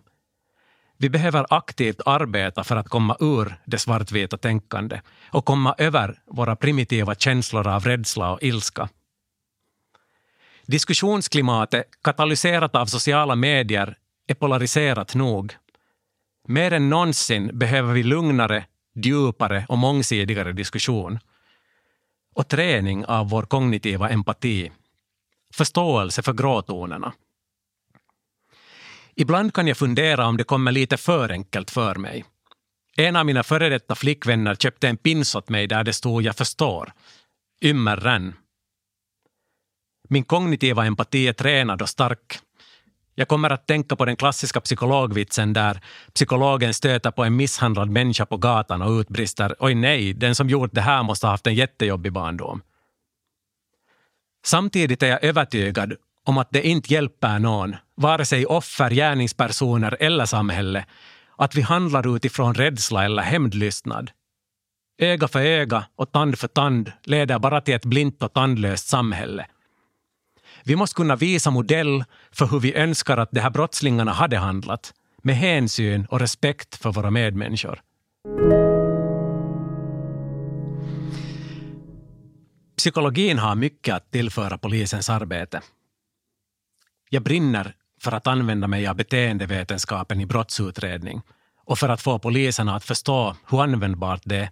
Vi 0.97 1.09
behöver 1.09 1.45
aktivt 1.49 2.01
arbeta 2.05 2.63
för 2.63 2.75
att 2.75 2.89
komma 2.89 3.17
ur 3.19 3.55
det 3.65 3.77
svartvita 3.77 4.37
tänkande 4.37 5.01
och 5.31 5.45
komma 5.45 5.75
över 5.77 6.19
våra 6.25 6.55
primitiva 6.55 7.15
känslor 7.15 7.67
av 7.67 7.83
rädsla 7.83 8.31
och 8.31 8.43
ilska. 8.43 8.89
Diskussionsklimatet, 10.67 11.85
katalyserat 12.03 12.75
av 12.75 12.85
sociala 12.85 13.35
medier, 13.35 13.97
är 14.27 14.33
polariserat 14.33 15.15
nog. 15.15 15.55
Mer 16.47 16.73
än 16.73 16.89
någonsin 16.89 17.49
behöver 17.53 17.93
vi 17.93 18.03
lugnare 18.03 18.65
djupare 18.95 19.65
och 19.69 19.77
mångsidigare 19.77 20.53
diskussion. 20.53 21.19
Och 22.35 22.47
träning 22.47 23.05
av 23.05 23.29
vår 23.29 23.43
kognitiva 23.43 24.09
empati. 24.09 24.71
Förståelse 25.53 26.21
för 26.23 26.33
gråtonerna. 26.33 27.13
Ibland 29.15 29.53
kan 29.53 29.67
jag 29.67 29.77
fundera 29.77 30.27
om 30.27 30.37
det 30.37 30.43
kommer 30.43 30.71
lite 30.71 30.97
för 30.97 31.31
enkelt 31.31 31.71
för 31.71 31.95
mig. 31.95 32.25
En 32.97 33.15
av 33.15 33.25
mina 33.25 33.43
före 33.43 33.69
detta 33.69 33.95
flickvänner 33.95 34.55
köpte 34.55 34.87
en 34.87 34.97
pins 34.97 35.35
åt 35.35 35.49
mig 35.49 35.67
där 35.67 35.83
det 35.83 35.93
stod 35.93 36.21
”Jag 36.21 36.35
förstår”. 36.35 36.93
Ymmer. 37.61 38.33
Min 40.07 40.23
kognitiva 40.23 40.85
empati 40.85 41.27
är 41.27 41.33
tränad 41.33 41.81
och 41.81 41.89
stark 41.89 42.39
jag 43.19 43.27
kommer 43.27 43.49
att 43.49 43.67
tänka 43.67 43.95
på 43.95 44.05
den 44.05 44.15
klassiska 44.15 44.61
psykologvitsen 44.61 45.53
där 45.53 45.81
psykologen 46.13 46.73
stöter 46.73 47.11
på 47.11 47.23
en 47.23 47.35
misshandlad 47.35 47.89
människa 47.89 48.25
på 48.25 48.37
gatan 48.37 48.81
och 48.81 48.91
utbrister 48.91 49.55
”Oj 49.59 49.75
nej, 49.75 50.13
den 50.13 50.35
som 50.35 50.49
gjort 50.49 50.71
det 50.73 50.81
här 50.81 51.03
måste 51.03 51.27
ha 51.27 51.31
haft 51.31 51.47
en 51.47 51.55
jättejobbig 51.55 52.13
barndom”. 52.13 52.61
Samtidigt 54.45 55.03
är 55.03 55.07
jag 55.07 55.23
övertygad 55.23 55.93
om 56.25 56.37
att 56.37 56.51
det 56.51 56.67
inte 56.67 56.93
hjälper 56.93 57.39
någon, 57.39 57.75
vare 57.95 58.25
sig 58.25 58.45
offer, 58.45 58.89
gärningspersoner 58.89 59.97
eller 59.99 60.25
samhälle, 60.25 60.85
att 61.35 61.55
vi 61.55 61.61
handlar 61.61 62.15
utifrån 62.15 62.53
rädsla 62.53 63.05
eller 63.05 63.23
hämndlystnad. 63.23 64.11
Öga 64.97 65.27
för 65.27 65.39
öga 65.39 65.85
och 65.95 66.11
tand 66.11 66.39
för 66.39 66.47
tand 66.47 66.91
leder 67.03 67.39
bara 67.39 67.61
till 67.61 67.73
ett 67.73 67.85
blint 67.85 68.23
och 68.23 68.33
tandlöst 68.33 68.87
samhälle. 68.87 69.45
Vi 70.67 70.75
måste 70.75 70.95
kunna 70.95 71.15
visa 71.15 71.51
modell 71.51 72.03
för 72.31 72.45
hur 72.45 72.59
vi 72.59 72.75
önskar 72.75 73.17
att 73.17 73.31
de 73.31 73.39
här 73.39 73.49
brottslingarna 73.49 74.11
hade 74.11 74.37
handlat, 74.37 74.93
med 75.23 75.35
hänsyn 75.35 76.05
och 76.05 76.19
respekt 76.19 76.75
för 76.75 76.91
våra 76.91 77.11
medmänniskor. 77.11 77.81
Psykologin 82.77 83.39
har 83.39 83.55
mycket 83.55 83.95
att 83.95 84.11
tillföra 84.11 84.57
polisens 84.57 85.09
arbete. 85.09 85.61
Jag 87.09 87.23
brinner 87.23 87.73
för 88.01 88.11
att 88.11 88.27
använda 88.27 88.67
mig 88.67 88.87
av 88.87 88.95
beteendevetenskapen 88.95 90.21
i 90.21 90.25
brottsutredning 90.25 91.21
och 91.65 91.79
för 91.79 91.89
att 91.89 92.01
få 92.01 92.19
poliserna 92.19 92.75
att 92.75 92.83
förstå 92.83 93.35
hur 93.49 93.61
användbart 93.61 94.21
det 94.25 94.37
är. 94.37 94.49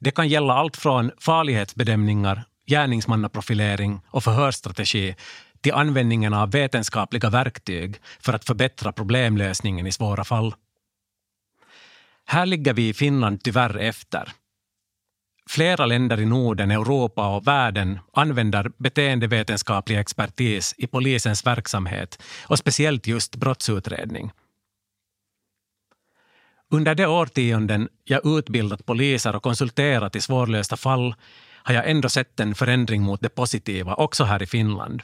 Det 0.00 0.10
kan 0.10 0.28
gälla 0.28 0.54
allt 0.54 0.76
från 0.76 1.10
farlighetsbedömningar 1.18 2.44
gärningsmannaprofilering 2.66 4.00
och 4.06 4.24
förhörsstrategi 4.24 5.14
till 5.60 5.72
användningen 5.72 6.34
av 6.34 6.50
vetenskapliga 6.50 7.30
verktyg 7.30 7.96
för 8.20 8.32
att 8.32 8.44
förbättra 8.44 8.92
problemlösningen 8.92 9.86
i 9.86 9.92
svåra 9.92 10.24
fall. 10.24 10.54
Här 12.24 12.46
ligger 12.46 12.74
vi 12.74 12.88
i 12.88 12.94
Finland 12.94 13.42
tyvärr 13.42 13.78
efter. 13.78 14.32
Flera 15.48 15.86
länder 15.86 16.20
i 16.20 16.26
Norden, 16.26 16.70
Europa 16.70 17.36
och 17.36 17.46
världen 17.46 17.98
använder 18.12 18.70
beteendevetenskaplig 18.76 19.98
expertis 19.98 20.74
i 20.78 20.86
polisens 20.86 21.46
verksamhet 21.46 22.22
och 22.46 22.58
speciellt 22.58 23.06
just 23.06 23.36
brottsutredning. 23.36 24.32
Under 26.70 26.94
de 26.94 27.06
årtionden 27.06 27.88
jag 28.04 28.26
utbildat 28.38 28.86
poliser 28.86 29.36
och 29.36 29.42
konsulterat 29.42 30.16
i 30.16 30.20
svårlösta 30.20 30.76
fall 30.76 31.14
har 31.64 31.74
jag 31.74 31.90
ändå 31.90 32.08
sett 32.08 32.40
en 32.40 32.54
förändring 32.54 33.02
mot 33.02 33.20
det 33.20 33.28
positiva 33.28 33.94
också 33.94 34.24
här 34.24 34.42
i 34.42 34.46
Finland. 34.46 35.02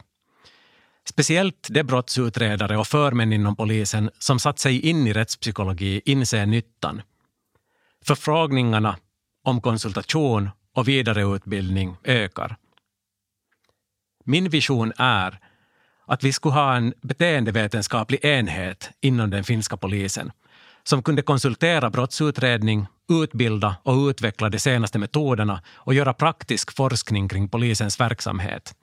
Speciellt 1.05 1.69
de 1.71 1.83
brottsutredare 1.83 2.77
och 2.77 2.87
förmän 2.87 3.33
inom 3.33 3.57
polisen 3.57 4.11
som 4.19 4.39
satt 4.39 4.59
sig 4.59 4.81
in 4.81 5.07
i 5.07 5.13
rättspsykologi 5.13 6.01
inser 6.05 6.47
nyttan. 6.47 7.03
Förfrågningarna 8.05 8.97
om 9.45 9.61
konsultation 9.61 10.51
och 10.75 10.89
vidareutbildning 10.89 11.97
ökar. 12.05 12.57
Min 14.25 14.49
vision 14.49 14.93
är 14.97 15.39
att 16.07 16.25
vi 16.25 16.33
skulle 16.33 16.55
ha 16.55 16.77
en 16.77 16.95
beteendevetenskaplig 17.03 18.25
enhet 18.25 18.91
inom 19.01 19.31
den 19.31 19.45
finska 19.45 19.77
polisen 19.77 20.33
som 20.91 21.03
kunde 21.03 21.23
konsultera 21.23 21.91
brottsutredning, 21.91 22.87
utbilda 23.23 23.77
och 23.83 24.09
utveckla 24.09 24.49
de 24.49 24.59
senaste 24.59 24.99
metoderna 24.99 25.63
och 25.69 25.95
göra 25.95 26.15
praktisk 26.15 26.77
forskning 26.77 27.29
kring 27.29 27.49
polisens 27.49 28.01
verksamhet. 28.01 28.75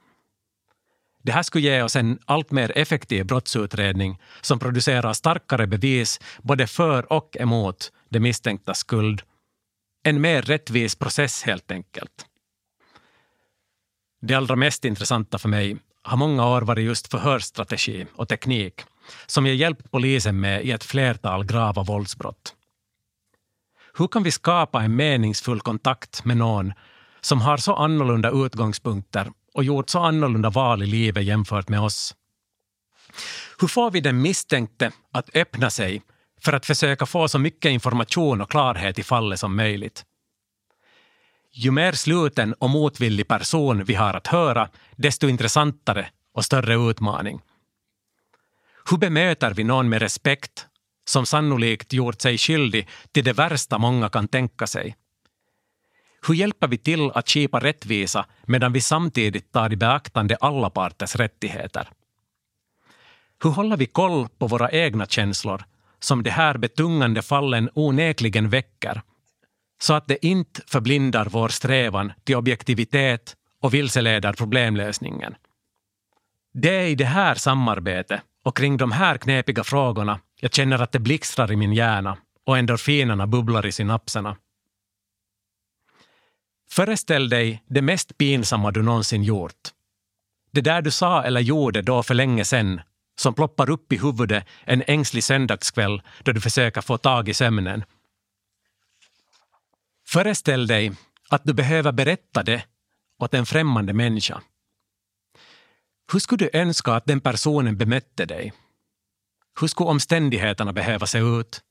Det 1.24 1.32
här 1.32 1.44
skulle 1.44 1.64
ge 1.64 1.82
oss 1.82 1.96
en 1.96 2.20
allt 2.26 2.52
mer 2.52 2.78
effektiv 2.78 3.26
brottsutredning 3.26 4.20
som 4.42 4.60
producerar 4.60 5.14
starkare 5.14 5.68
bevis 5.68 6.20
både 6.42 6.68
för 6.68 7.14
och 7.14 7.38
emot 7.40 7.92
det 8.10 8.20
misstänkta 8.20 8.74
skuld. 8.74 9.22
En 10.04 10.22
mer 10.22 10.42
rättvis 10.42 10.96
process 10.96 11.44
helt 11.44 11.72
enkelt. 11.72 12.26
Det 14.22 14.34
allra 14.34 14.56
mest 14.56 14.86
intressanta 14.86 15.38
för 15.38 15.50
mig 15.50 15.78
har 16.04 16.18
många 16.18 16.48
år 16.48 16.62
varit 16.62 16.86
just 16.86 17.08
förhörsstrategi 17.08 18.06
och 18.16 18.30
teknik 18.30 18.82
som 19.26 19.46
jag 19.46 19.56
hjälpt 19.56 19.92
polisen 19.92 20.40
med 20.40 20.66
i 20.66 20.72
ett 20.72 20.84
flertal 20.84 21.46
grava 21.46 21.84
våldsbrott. 21.84 22.54
Hur 23.98 24.08
kan 24.08 24.24
vi 24.24 24.32
skapa 24.32 24.84
en 24.84 24.96
meningsfull 24.96 25.62
kontakt 25.62 26.26
med 26.26 26.38
någon 26.38 26.74
som 27.22 27.42
har 27.42 27.58
så 27.58 27.76
annorlunda 27.76 28.32
utgångspunkter 28.32 29.32
och 29.54 29.64
gjort 29.64 29.90
så 29.90 30.00
annorlunda 30.00 30.50
val 30.50 30.84
i 30.84 30.86
livet 30.86 31.24
jämfört 31.24 31.70
med 31.70 31.82
oss? 31.82 32.16
Hur 33.60 33.68
får 33.68 33.92
vi 33.92 34.00
den 34.02 34.22
misstänkte 34.22 34.92
att 35.12 35.36
öppna 35.36 35.70
sig 35.70 36.02
för 36.42 36.54
att 36.54 36.66
försöka 36.66 37.06
få 37.06 37.28
så 37.28 37.40
mycket 37.40 37.70
information 37.70 38.42
och 38.42 38.52
klarhet 38.52 39.00
i 39.00 39.04
fallet 39.04 39.40
som 39.40 39.56
möjligt? 39.56 40.06
Ju 41.52 41.72
mer 41.72 41.92
sluten 41.92 42.54
och 42.54 42.70
motvillig 42.70 43.28
person 43.28 43.84
vi 43.84 43.94
har 43.94 44.14
att 44.14 44.28
höra, 44.28 44.70
desto 44.96 45.28
intressantare 45.28 46.10
och 46.34 46.46
större 46.46 46.90
utmaning. 46.90 47.42
Hur 48.90 48.98
bemöter 48.98 49.54
vi 49.54 49.64
någon 49.64 49.90
med 49.90 50.02
respekt 50.02 50.68
som 51.06 51.26
sannolikt 51.26 51.94
gjort 51.94 52.22
sig 52.22 52.38
skyldig 52.38 52.88
till 53.12 53.24
det 53.24 53.34
värsta 53.34 53.78
många 53.78 54.10
kan 54.10 54.28
tänka 54.28 54.68
sig? 54.68 54.96
Hur 56.28 56.36
hjälper 56.36 56.68
vi 56.68 56.78
till 56.78 57.12
att 57.12 57.30
skipa 57.30 57.60
rättvisa 57.60 58.26
medan 58.46 58.74
vi 58.74 58.82
samtidigt 58.82 59.52
tar 59.52 59.74
i 59.74 59.76
beaktande 59.76 60.38
alla 60.40 60.70
parters 60.70 61.16
rättigheter? 61.16 61.90
Hur 63.44 63.50
håller 63.50 63.78
vi 63.78 63.86
koll 63.86 64.28
på 64.38 64.48
våra 64.48 64.72
egna 64.72 65.06
känslor 65.06 65.64
som 66.00 66.24
de 66.24 66.30
här 66.30 66.58
betungande 66.58 67.22
fallen 67.22 67.70
onekligen 67.74 68.50
väcker 68.50 69.02
så 69.82 69.94
att 69.94 70.08
det 70.08 70.26
inte 70.26 70.62
förblindar 70.68 71.26
vår 71.26 71.50
strävan 71.50 72.14
till 72.24 72.36
objektivitet 72.36 73.36
och 73.62 73.74
vilseleder 73.74 74.34
problemlösningen? 74.34 75.36
Det 76.54 76.76
är 76.76 76.88
i 76.88 76.96
det 76.96 77.06
här 77.06 77.36
samarbetet 77.36 78.22
och 78.48 78.58
kring 78.58 78.78
de 78.78 78.92
här 78.92 79.18
knepiga 79.18 79.64
frågorna 79.64 80.20
jag 80.36 80.54
känner 80.54 80.82
att 80.82 80.92
det 80.92 81.00
blixtrar 81.00 81.52
i 81.52 81.56
min 81.56 81.74
hjärna 81.74 82.18
och 82.46 82.58
endorfinerna 82.58 83.28
bubblar 83.28 83.66
i 83.66 83.72
synapserna. 83.72 84.38
Föreställ 86.70 87.30
dig 87.30 87.64
det 87.68 87.82
mest 87.82 88.18
pinsamma 88.18 88.72
du 88.72 88.84
någonsin 88.84 89.24
gjort. 89.24 89.70
Det 90.52 90.62
där 90.62 90.82
du 90.82 90.92
sa 90.92 91.24
eller 91.24 91.42
gjorde 91.42 91.82
då 91.82 92.04
för 92.04 92.14
länge 92.14 92.46
sen, 92.46 92.82
som 93.20 93.34
ploppar 93.34 93.70
upp 93.70 93.94
i 93.94 93.98
huvudet 93.98 94.48
en 94.64 94.84
ängslig 94.88 95.24
söndagskväll 95.24 96.02
då 96.24 96.32
du 96.32 96.42
försöker 96.42 96.82
få 96.82 96.98
tag 96.98 97.30
i 97.30 97.34
sömnen. 97.34 97.84
Föreställ 100.06 100.68
dig 100.68 100.92
att 101.30 101.44
du 101.44 101.54
behöver 101.54 101.92
berätta 101.92 102.44
det 102.44 102.64
åt 103.20 103.34
en 103.34 103.46
främmande 103.46 103.94
människa. 103.94 104.42
Hur 106.12 106.20
skulle 106.20 106.46
du 106.46 106.60
önska 106.60 106.94
att 106.94 107.06
den 107.06 107.22
personen 107.22 107.78
bemötte 107.78 108.26
dig? 108.26 108.54
Hur 109.60 109.68
skulle 109.68 109.90
omständigheterna 109.90 110.74
behöva 110.74 111.06
se 111.06 111.20
ut? 111.20 111.62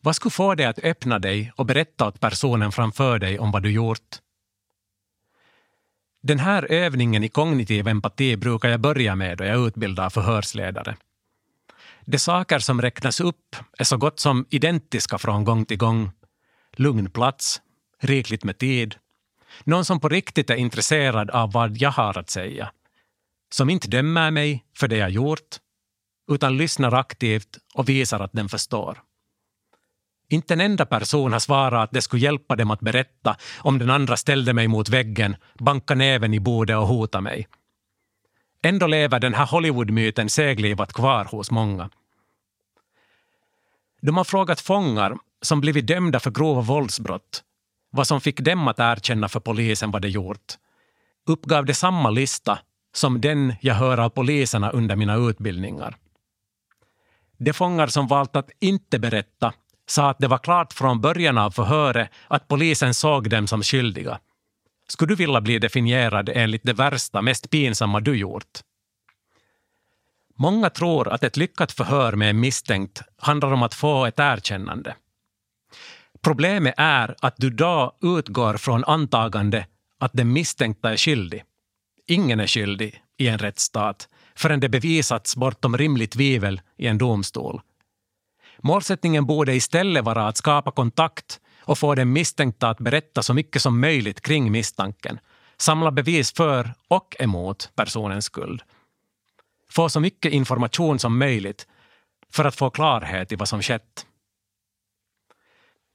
Vad 0.00 0.16
skulle 0.16 0.30
få 0.30 0.54
dig 0.54 0.66
att 0.66 0.78
öppna 0.78 1.18
dig 1.18 1.52
och 1.56 1.66
berätta 1.66 2.06
åt 2.06 2.20
personen 2.20 2.72
framför 2.72 3.18
dig 3.18 3.38
om 3.38 3.50
vad 3.50 3.62
du 3.62 3.70
gjort? 3.70 4.18
Den 6.22 6.38
här 6.38 6.72
övningen 6.72 7.24
i 7.24 7.28
kognitiv 7.28 7.88
empati 7.88 8.36
brukar 8.36 8.68
jag 8.68 8.80
börja 8.80 9.14
med 9.14 9.38
då 9.38 9.44
jag 9.44 9.66
utbildar 9.66 10.10
förhörsledare. 10.10 10.96
De 12.04 12.18
saker 12.18 12.58
som 12.58 12.82
räknas 12.82 13.20
upp 13.20 13.56
är 13.78 13.84
så 13.84 13.96
gott 13.96 14.20
som 14.20 14.46
identiska 14.50 15.18
från 15.18 15.44
gång 15.44 15.64
till 15.64 15.76
gång. 15.76 16.10
Lugn 16.72 17.10
plats, 17.10 17.60
rikligt 18.00 18.44
med 18.44 18.58
tid, 18.58 18.96
någon 19.64 19.84
som 19.84 20.00
på 20.00 20.08
riktigt 20.08 20.50
är 20.50 20.56
intresserad 20.56 21.30
av 21.30 21.52
vad 21.52 21.76
jag 21.76 21.90
har 21.90 22.18
att 22.18 22.30
säga, 22.30 22.72
som 23.52 23.70
inte 23.70 23.88
dömer 23.88 24.30
mig 24.30 24.64
för 24.76 24.88
det 24.88 24.96
jag 24.96 25.10
gjort, 25.10 25.56
utan 26.30 26.56
lyssnar 26.56 26.94
aktivt 26.94 27.58
och 27.74 27.88
visar 27.88 28.20
att 28.20 28.32
den 28.32 28.48
förstår. 28.48 29.02
Inte 30.28 30.54
en 30.54 30.60
enda 30.60 30.86
person 30.86 31.32
har 31.32 31.40
svarat 31.40 31.84
att 31.84 31.92
det 31.92 32.02
skulle 32.02 32.22
hjälpa 32.22 32.56
dem 32.56 32.70
att 32.70 32.80
berätta 32.80 33.36
om 33.58 33.78
den 33.78 33.90
andra 33.90 34.16
ställde 34.16 34.52
mig 34.52 34.68
mot 34.68 34.88
väggen, 34.88 35.36
bankade 35.58 35.98
näven 35.98 36.34
i 36.34 36.40
bordet 36.40 36.76
och 36.76 36.86
hotade 36.86 37.22
mig. 37.22 37.48
Ändå 38.62 38.86
lever 38.86 39.20
den 39.20 39.34
här 39.34 39.46
Hollywoodmyten 39.46 40.30
seglivat 40.30 40.92
kvar 40.92 41.24
hos 41.24 41.50
många. 41.50 41.90
De 44.02 44.16
har 44.16 44.24
frågat 44.24 44.60
fångar 44.60 45.16
som 45.42 45.60
blivit 45.60 45.86
dömda 45.86 46.20
för 46.20 46.30
grova 46.30 46.60
våldsbrott 46.60 47.44
vad 47.90 48.06
som 48.06 48.20
fick 48.20 48.40
dem 48.40 48.68
att 48.68 48.78
erkänna 48.78 49.28
för 49.28 49.40
polisen 49.40 49.90
vad 49.90 50.02
de 50.02 50.08
gjort. 50.08 50.54
Uppgav 51.26 51.64
de 51.64 51.74
samma 51.74 52.10
lista 52.10 52.58
som 52.92 53.20
den 53.20 53.54
jag 53.60 53.74
hör 53.74 53.98
av 53.98 54.08
poliserna 54.08 54.70
under 54.70 54.96
mina 54.96 55.16
utbildningar. 55.16 55.96
De 57.36 57.52
fångar 57.52 57.86
som 57.86 58.06
valt 58.06 58.36
att 58.36 58.50
inte 58.60 58.98
berätta 58.98 59.52
sa 59.86 60.10
att 60.10 60.18
det 60.18 60.28
var 60.28 60.38
klart 60.38 60.72
från 60.72 61.00
början 61.00 61.38
av 61.38 61.50
förhöret 61.50 62.10
att 62.28 62.48
polisen 62.48 62.94
såg 62.94 63.30
dem 63.30 63.46
som 63.46 63.62
skyldiga. 63.62 64.18
Skulle 64.88 65.08
du 65.08 65.16
vilja 65.16 65.40
bli 65.40 65.58
definierad 65.58 66.28
enligt 66.28 66.62
det 66.62 66.72
värsta, 66.72 67.22
mest 67.22 67.50
pinsamma 67.50 68.00
du 68.00 68.16
gjort? 68.16 68.60
Många 70.34 70.70
tror 70.70 71.08
att 71.08 71.24
ett 71.24 71.36
lyckat 71.36 71.72
förhör 71.72 72.12
med 72.12 72.30
en 72.30 72.40
misstänkt 72.40 73.02
handlar 73.16 73.52
om 73.52 73.62
att 73.62 73.74
få 73.74 74.06
ett 74.06 74.18
erkännande. 74.18 74.94
Problemet 76.20 76.74
är 76.76 77.16
att 77.20 77.34
du 77.36 77.50
då 77.50 77.96
utgår 78.02 78.56
från 78.56 78.84
antagande 78.84 79.66
att 79.98 80.12
den 80.12 80.32
misstänkta 80.32 80.92
är 80.92 80.96
skyldig. 80.96 81.44
Ingen 82.10 82.40
är 82.40 82.46
skyldig 82.46 83.02
i 83.16 83.28
en 83.28 83.38
rättsstat 83.38 84.08
förrän 84.34 84.60
det 84.60 84.68
bevisats 84.68 85.36
bortom 85.36 85.76
rimligt 85.78 86.10
tvivel 86.10 86.60
i 86.76 86.86
en 86.86 86.98
domstol. 86.98 87.60
Målsättningen 88.58 89.26
borde 89.26 89.54
istället 89.54 90.04
vara 90.04 90.28
att 90.28 90.36
skapa 90.36 90.70
kontakt 90.70 91.40
och 91.60 91.78
få 91.78 91.94
den 91.94 92.12
misstänkta 92.12 92.68
att 92.68 92.78
berätta 92.78 93.22
så 93.22 93.34
mycket 93.34 93.62
som 93.62 93.80
möjligt 93.80 94.20
kring 94.20 94.52
misstanken, 94.52 95.18
samla 95.56 95.90
bevis 95.90 96.32
för 96.32 96.74
och 96.88 97.16
emot 97.18 97.70
personens 97.74 98.24
skuld. 98.24 98.62
Få 99.70 99.88
så 99.88 100.00
mycket 100.00 100.32
information 100.32 100.98
som 100.98 101.18
möjligt 101.18 101.66
för 102.32 102.44
att 102.44 102.56
få 102.56 102.70
klarhet 102.70 103.32
i 103.32 103.36
vad 103.36 103.48
som 103.48 103.62
skett. 103.62 104.06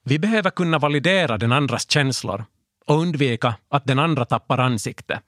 Vi 0.04 0.18
behöver 0.18 0.50
kunna 0.50 0.78
validera 0.78 1.38
den 1.38 1.52
andras 1.52 1.90
känslor 1.90 2.44
och 2.86 2.98
undvika 2.98 3.54
att 3.68 3.84
den 3.84 3.98
andra 3.98 4.24
tappar 4.24 4.58
ansikte. 4.58 5.20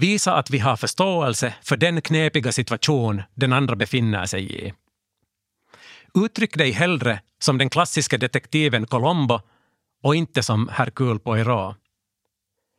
Visa 0.00 0.34
att 0.34 0.50
vi 0.50 0.58
har 0.58 0.76
förståelse 0.76 1.54
för 1.62 1.76
den 1.76 2.02
knepiga 2.02 2.52
situation 2.52 3.22
den 3.34 3.52
andra 3.52 3.76
befinner 3.76 4.26
sig 4.26 4.66
i. 4.66 4.74
Uttryck 6.14 6.58
dig 6.58 6.70
hellre 6.70 7.20
som 7.38 7.58
den 7.58 7.70
klassiska 7.70 8.18
detektiven 8.18 8.86
Colombo 8.86 9.40
och 10.02 10.14
inte 10.14 10.42
som 10.42 10.68
Hercule 10.68 11.18
Poirot. 11.18 11.76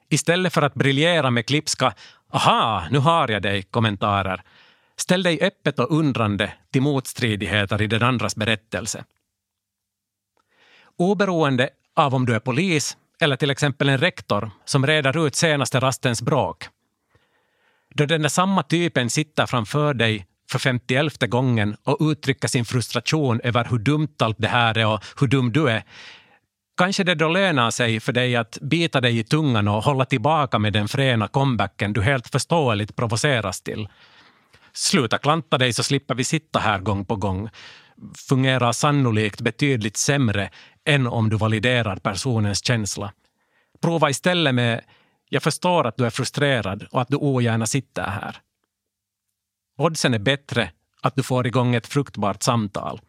Istället 0.09 0.53
för 0.53 0.61
att 0.61 0.73
briljera 0.73 1.31
med 1.31 1.45
klipska 1.45 1.93
”aha, 2.33 2.87
nu 2.91 2.99
har 2.99 3.31
jag 3.31 3.41
dig” 3.41 3.63
kommentarer, 3.63 4.41
ställ 4.95 5.23
dig 5.23 5.41
öppet 5.41 5.79
och 5.79 5.91
undrande 5.91 6.53
till 6.71 6.81
motstridigheter 6.81 7.81
i 7.81 7.87
den 7.87 8.03
andras 8.03 8.35
berättelse. 8.35 9.03
Oberoende 10.97 11.69
av 11.95 12.15
om 12.15 12.25
du 12.25 12.35
är 12.35 12.39
polis 12.39 12.97
eller 13.19 13.35
till 13.35 13.49
exempel 13.51 13.89
en 13.89 13.97
rektor 13.97 14.51
som 14.65 14.87
reder 14.87 15.27
ut 15.27 15.35
senaste 15.35 15.79
rastens 15.79 16.21
bråk. 16.21 16.69
Då 17.93 18.05
den 18.05 18.21
där 18.21 18.29
samma 18.29 18.63
typen 18.63 19.09
sitter 19.09 19.45
framför 19.45 19.93
dig 19.93 20.25
för 20.51 20.59
femtioelfte 20.59 21.27
gången 21.27 21.75
och 21.83 21.97
uttrycker 22.01 22.47
sin 22.47 22.65
frustration 22.65 23.41
över 23.43 23.65
hur 23.65 23.79
dumt 23.79 24.15
allt 24.19 24.37
det 24.39 24.47
här 24.47 24.77
är 24.77 24.87
och 24.87 25.03
hur 25.19 25.27
dum 25.27 25.51
du 25.51 25.69
är. 25.69 25.83
Kanske 26.77 27.03
det 27.03 27.15
då 27.15 27.27
lönar 27.27 27.71
sig 27.71 27.99
för 27.99 28.13
dig 28.13 28.35
att 28.35 28.57
bita 28.61 29.01
dig 29.01 29.19
i 29.19 29.23
tungan 29.23 29.67
och 29.67 29.83
hålla 29.83 30.05
tillbaka 30.05 30.59
med 30.59 30.73
den 30.73 30.87
fräna 30.87 31.27
comebacken 31.27 31.93
du 31.93 32.01
helt 32.01 32.27
förståeligt 32.27 32.95
provoceras 32.95 33.61
till. 33.61 33.87
Sluta 34.73 35.17
klanta 35.17 35.57
dig 35.57 35.73
så 35.73 35.83
slipper 35.83 36.15
vi 36.15 36.23
sitta 36.23 36.59
här 36.59 36.79
gång 36.79 37.05
på 37.05 37.15
gång. 37.15 37.49
fungerar 38.29 38.71
sannolikt 38.71 39.41
betydligt 39.41 39.97
sämre 39.97 40.49
än 40.85 41.07
om 41.07 41.29
du 41.29 41.37
validerar 41.37 41.95
personens 41.95 42.65
känsla. 42.65 43.11
Prova 43.81 44.09
istället 44.09 44.55
med 44.55 44.81
“Jag 45.33 45.43
förstår 45.43 45.87
att 45.87 45.97
du 45.97 46.05
är 46.05 46.09
frustrerad 46.09 46.87
och 46.91 47.01
att 47.01 47.07
du 47.07 47.17
ogärna 47.17 47.65
sitter 47.65 48.03
här”. 48.03 48.37
Oddsen 49.77 50.13
är 50.13 50.19
bättre 50.19 50.71
att 51.01 51.15
du 51.15 51.23
får 51.23 51.47
igång 51.47 51.75
ett 51.75 51.87
fruktbart 51.87 52.43
samtal. 52.43 53.01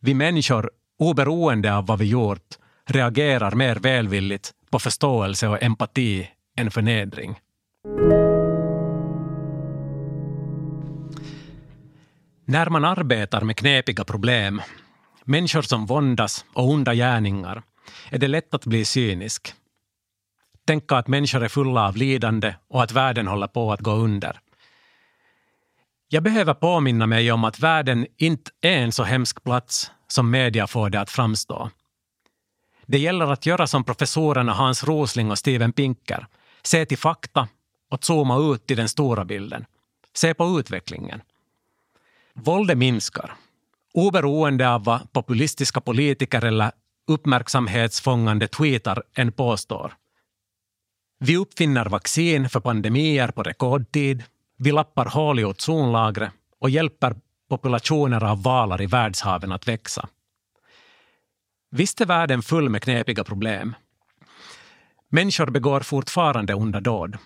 Vi 0.00 0.14
människor, 0.14 0.70
oberoende 0.98 1.76
av 1.76 1.86
vad 1.86 1.98
vi 1.98 2.04
gjort, 2.04 2.58
reagerar 2.84 3.54
mer 3.54 3.76
välvilligt 3.76 4.52
på 4.70 4.78
förståelse 4.78 5.48
och 5.48 5.62
empati 5.62 6.30
än 6.56 6.70
förnedring. 6.70 7.40
När 12.44 12.70
man 12.70 12.84
arbetar 12.84 13.40
med 13.40 13.56
knepiga 13.56 14.04
problem, 14.04 14.62
människor 15.24 15.62
som 15.62 15.86
våndas 15.86 16.44
och 16.52 16.68
onda 16.68 16.94
gärningar, 16.94 17.62
är 18.10 18.18
det 18.18 18.28
lätt 18.28 18.54
att 18.54 18.66
bli 18.66 18.84
cynisk. 18.84 19.54
Tänka 20.66 20.96
att 20.96 21.08
människor 21.08 21.44
är 21.44 21.48
fulla 21.48 21.88
av 21.88 21.96
lidande 21.96 22.54
och 22.68 22.82
att 22.82 22.92
världen 22.92 23.26
håller 23.26 23.46
på 23.46 23.72
att 23.72 23.80
gå 23.80 23.92
under. 23.92 24.40
Jag 26.08 26.22
behöver 26.22 26.54
påminna 26.54 27.06
mig 27.06 27.32
om 27.32 27.44
att 27.44 27.60
världen 27.60 28.06
inte 28.16 28.50
är 28.60 28.78
en 28.78 28.92
så 28.92 29.02
hemsk 29.02 29.44
plats 29.44 29.90
som 30.08 30.30
media 30.30 30.66
får 30.66 30.90
det 30.90 31.00
att 31.00 31.10
framstå. 31.10 31.70
Det 32.86 32.98
gäller 32.98 33.26
att 33.26 33.46
göra 33.46 33.66
som 33.66 33.84
professorerna 33.84 34.52
Hans 34.52 34.84
Rosling 34.84 35.30
och 35.30 35.38
Steven 35.38 35.72
Pinker. 35.72 36.26
Se 36.62 36.86
till 36.86 36.98
fakta 36.98 37.48
och 37.90 38.04
zooma 38.04 38.54
ut 38.54 38.66
till 38.66 38.76
den 38.76 38.88
stora 38.88 39.24
bilden. 39.24 39.64
Se 40.14 40.34
på 40.34 40.58
utvecklingen. 40.60 41.22
Våldet 42.32 42.78
minskar, 42.78 43.32
oberoende 43.94 44.70
av 44.70 44.84
vad 44.84 45.12
populistiska 45.12 45.80
politiker 45.80 46.44
eller 46.44 46.72
uppmärksamhetsfångande 47.06 48.46
tweetar 48.46 49.02
än 49.14 49.32
påstår. 49.32 49.92
Vi 51.18 51.36
uppfinner 51.36 51.84
vaccin 51.84 52.48
för 52.48 52.60
pandemier 52.60 53.28
på 53.28 53.42
rekordtid. 53.42 54.22
Vi 54.56 54.72
lappar 54.72 55.06
hål 55.06 55.40
i 55.40 55.44
ozonlagret 55.44 56.32
och 56.58 56.70
hjälper 56.70 57.14
populationer 57.48 58.24
av 58.24 58.42
valar 58.42 58.82
i 58.82 58.86
världshaven 58.86 59.52
att 59.52 59.68
växa. 59.68 60.08
Visst 61.70 62.00
är 62.00 62.06
världen 62.06 62.42
full 62.42 62.68
med 62.68 62.82
knepiga 62.82 63.24
problem. 63.24 63.74
Människor 65.08 65.46
begår 65.46 65.80
fortfarande 65.80 66.54
onda 66.54 66.80
dåd. 66.80 67.16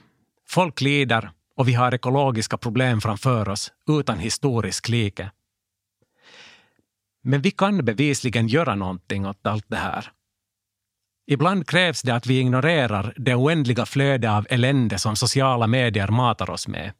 Folk 0.48 0.80
lider 0.80 1.30
och 1.56 1.68
vi 1.68 1.74
har 1.74 1.94
ekologiska 1.94 2.56
problem 2.56 3.00
framför 3.00 3.48
oss 3.48 3.72
utan 3.88 4.18
historisk 4.18 4.88
like. 4.88 5.30
Men 7.22 7.42
vi 7.42 7.50
kan 7.50 7.84
bevisligen 7.84 8.48
göra 8.48 8.74
någonting 8.74 9.26
åt 9.26 9.46
allt 9.46 9.64
det 9.68 9.76
här. 9.76 10.12
Ibland 11.30 11.66
krävs 11.66 12.02
det 12.02 12.14
att 12.14 12.26
vi 12.26 12.40
ignorerar 12.40 13.14
det 13.16 13.34
oändliga 13.34 13.86
flöde 13.86 14.32
av 14.32 14.46
elände 14.50 14.98
som 14.98 15.16
sociala 15.16 15.66
medier 15.66 16.08
matar 16.08 16.50
oss 16.50 16.68
med. 16.68 16.92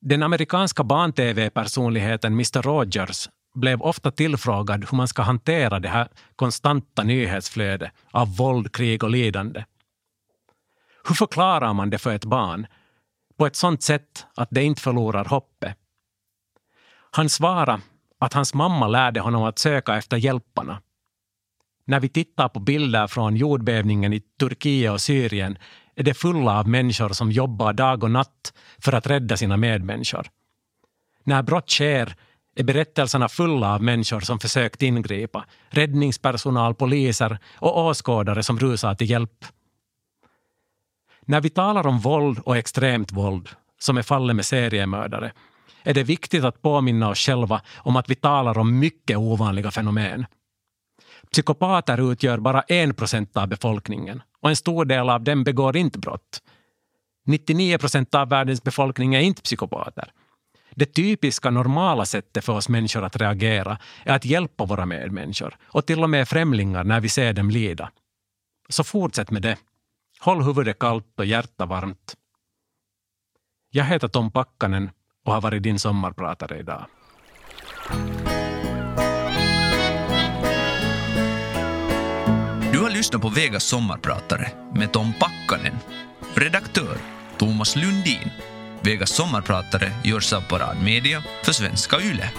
Den 0.00 0.22
amerikanska 0.22 0.84
barn-tv-personligheten 0.84 2.32
Mr 2.32 2.62
Rogers 2.62 3.28
blev 3.54 3.82
ofta 3.82 4.10
tillfrågad 4.10 4.84
hur 4.90 4.96
man 4.96 5.08
ska 5.08 5.22
hantera 5.22 5.78
det 5.80 5.88
här 5.88 6.08
konstanta 6.36 7.02
nyhetsflödet 7.02 7.92
av 8.10 8.36
våld, 8.36 8.72
krig 8.72 9.04
och 9.04 9.10
lidande. 9.10 9.64
Hur 11.08 11.14
förklarar 11.14 11.72
man 11.74 11.90
det 11.90 11.98
för 11.98 12.14
ett 12.14 12.24
barn 12.24 12.66
på 13.38 13.46
ett 13.46 13.56
sådant 13.56 13.82
sätt 13.82 14.26
att 14.36 14.48
det 14.50 14.62
inte 14.62 14.82
förlorar 14.82 15.24
hoppet? 15.24 15.76
Han 17.10 17.28
svarade 17.28 17.80
att 18.18 18.32
hans 18.32 18.54
mamma 18.54 18.88
lärde 18.88 19.20
honom 19.20 19.42
att 19.42 19.58
söka 19.58 19.96
efter 19.96 20.16
hjälparna. 20.16 20.80
När 21.90 22.00
vi 22.00 22.08
tittar 22.08 22.48
på 22.48 22.60
bilder 22.60 23.06
från 23.06 23.36
jordbävningen 23.36 24.12
i 24.12 24.20
Turkiet 24.40 24.92
och 24.92 25.00
Syrien 25.00 25.58
är 25.96 26.02
det 26.02 26.14
fulla 26.14 26.58
av 26.58 26.68
människor 26.68 27.08
som 27.08 27.32
jobbar 27.32 27.72
dag 27.72 28.04
och 28.04 28.10
natt 28.10 28.52
för 28.78 28.92
att 28.92 29.06
rädda 29.06 29.36
sina 29.36 29.56
medmänniskor. 29.56 30.26
När 31.24 31.42
brott 31.42 31.70
sker 31.70 32.14
är 32.56 32.64
berättelserna 32.64 33.28
fulla 33.28 33.74
av 33.74 33.82
människor 33.82 34.20
som 34.20 34.38
försökt 34.38 34.82
ingripa. 34.82 35.44
Räddningspersonal, 35.68 36.74
poliser 36.74 37.38
och 37.54 37.78
åskådare 37.78 38.42
som 38.42 38.58
rusar 38.58 38.94
till 38.94 39.10
hjälp. 39.10 39.44
När 41.24 41.40
vi 41.40 41.50
talar 41.50 41.86
om 41.86 41.98
våld 41.98 42.38
och 42.44 42.56
extremt 42.56 43.12
våld, 43.12 43.48
som 43.78 43.98
är 43.98 44.02
fallet 44.02 44.36
med 44.36 44.44
seriemördare, 44.44 45.32
är 45.82 45.94
det 45.94 46.02
viktigt 46.02 46.44
att 46.44 46.62
påminna 46.62 47.08
oss 47.08 47.18
själva 47.18 47.60
om 47.76 47.96
att 47.96 48.10
vi 48.10 48.14
talar 48.14 48.58
om 48.58 48.78
mycket 48.78 49.16
ovanliga 49.16 49.70
fenomen. 49.70 50.26
Psykopater 51.32 52.12
utgör 52.12 52.38
bara 52.38 52.60
en 52.60 52.94
procent 52.94 53.36
av 53.36 53.48
befolkningen 53.48 54.22
och 54.40 54.50
en 54.50 54.56
stor 54.56 54.84
del 54.84 55.10
av 55.10 55.24
dem 55.24 55.44
begår 55.44 55.76
inte 55.76 55.98
brott. 55.98 56.42
99 57.26 57.78
procent 57.78 58.14
av 58.14 58.28
världens 58.28 58.62
befolkning 58.62 59.14
är 59.14 59.20
inte 59.20 59.42
psykopater. 59.42 60.12
Det 60.74 60.86
typiska 60.86 61.50
normala 61.50 62.04
sättet 62.06 62.44
för 62.44 62.52
oss 62.52 62.68
människor 62.68 63.04
att 63.04 63.16
reagera 63.16 63.78
är 64.04 64.14
att 64.14 64.24
hjälpa 64.24 64.64
våra 64.64 64.86
medmänniskor 64.86 65.56
och 65.62 65.86
till 65.86 66.02
och 66.02 66.10
med 66.10 66.28
främlingar 66.28 66.84
när 66.84 67.00
vi 67.00 67.08
ser 67.08 67.32
dem 67.32 67.50
lida. 67.50 67.90
Så 68.68 68.84
fortsätt 68.84 69.30
med 69.30 69.42
det. 69.42 69.56
Håll 70.20 70.42
huvudet 70.42 70.78
kallt 70.78 71.18
och 71.18 71.26
hjärta 71.26 71.66
varmt. 71.66 72.16
Jag 73.70 73.84
heter 73.84 74.08
Tom 74.08 74.30
Pakkanen 74.30 74.90
och 75.24 75.32
har 75.32 75.40
varit 75.40 75.62
din 75.62 75.78
sommarpratare 75.78 76.58
idag. 76.58 76.86
Du 82.80 82.84
har 82.84 82.90
lyssnat 82.90 83.22
på 83.22 83.28
Vegas 83.28 83.64
sommarpratare 83.64 84.48
med 84.74 84.92
Tom 84.92 85.12
Pakkanen. 85.20 85.78
Redaktör 86.34 86.98
Thomas 87.38 87.76
Lundin. 87.76 88.30
Vegas 88.80 89.10
sommarpratare 89.10 89.92
görs 90.04 90.32
av 90.32 90.40
Parad 90.40 90.82
Media 90.82 91.22
för 91.44 91.52
svenska 91.52 92.00
YLE. 92.00 92.30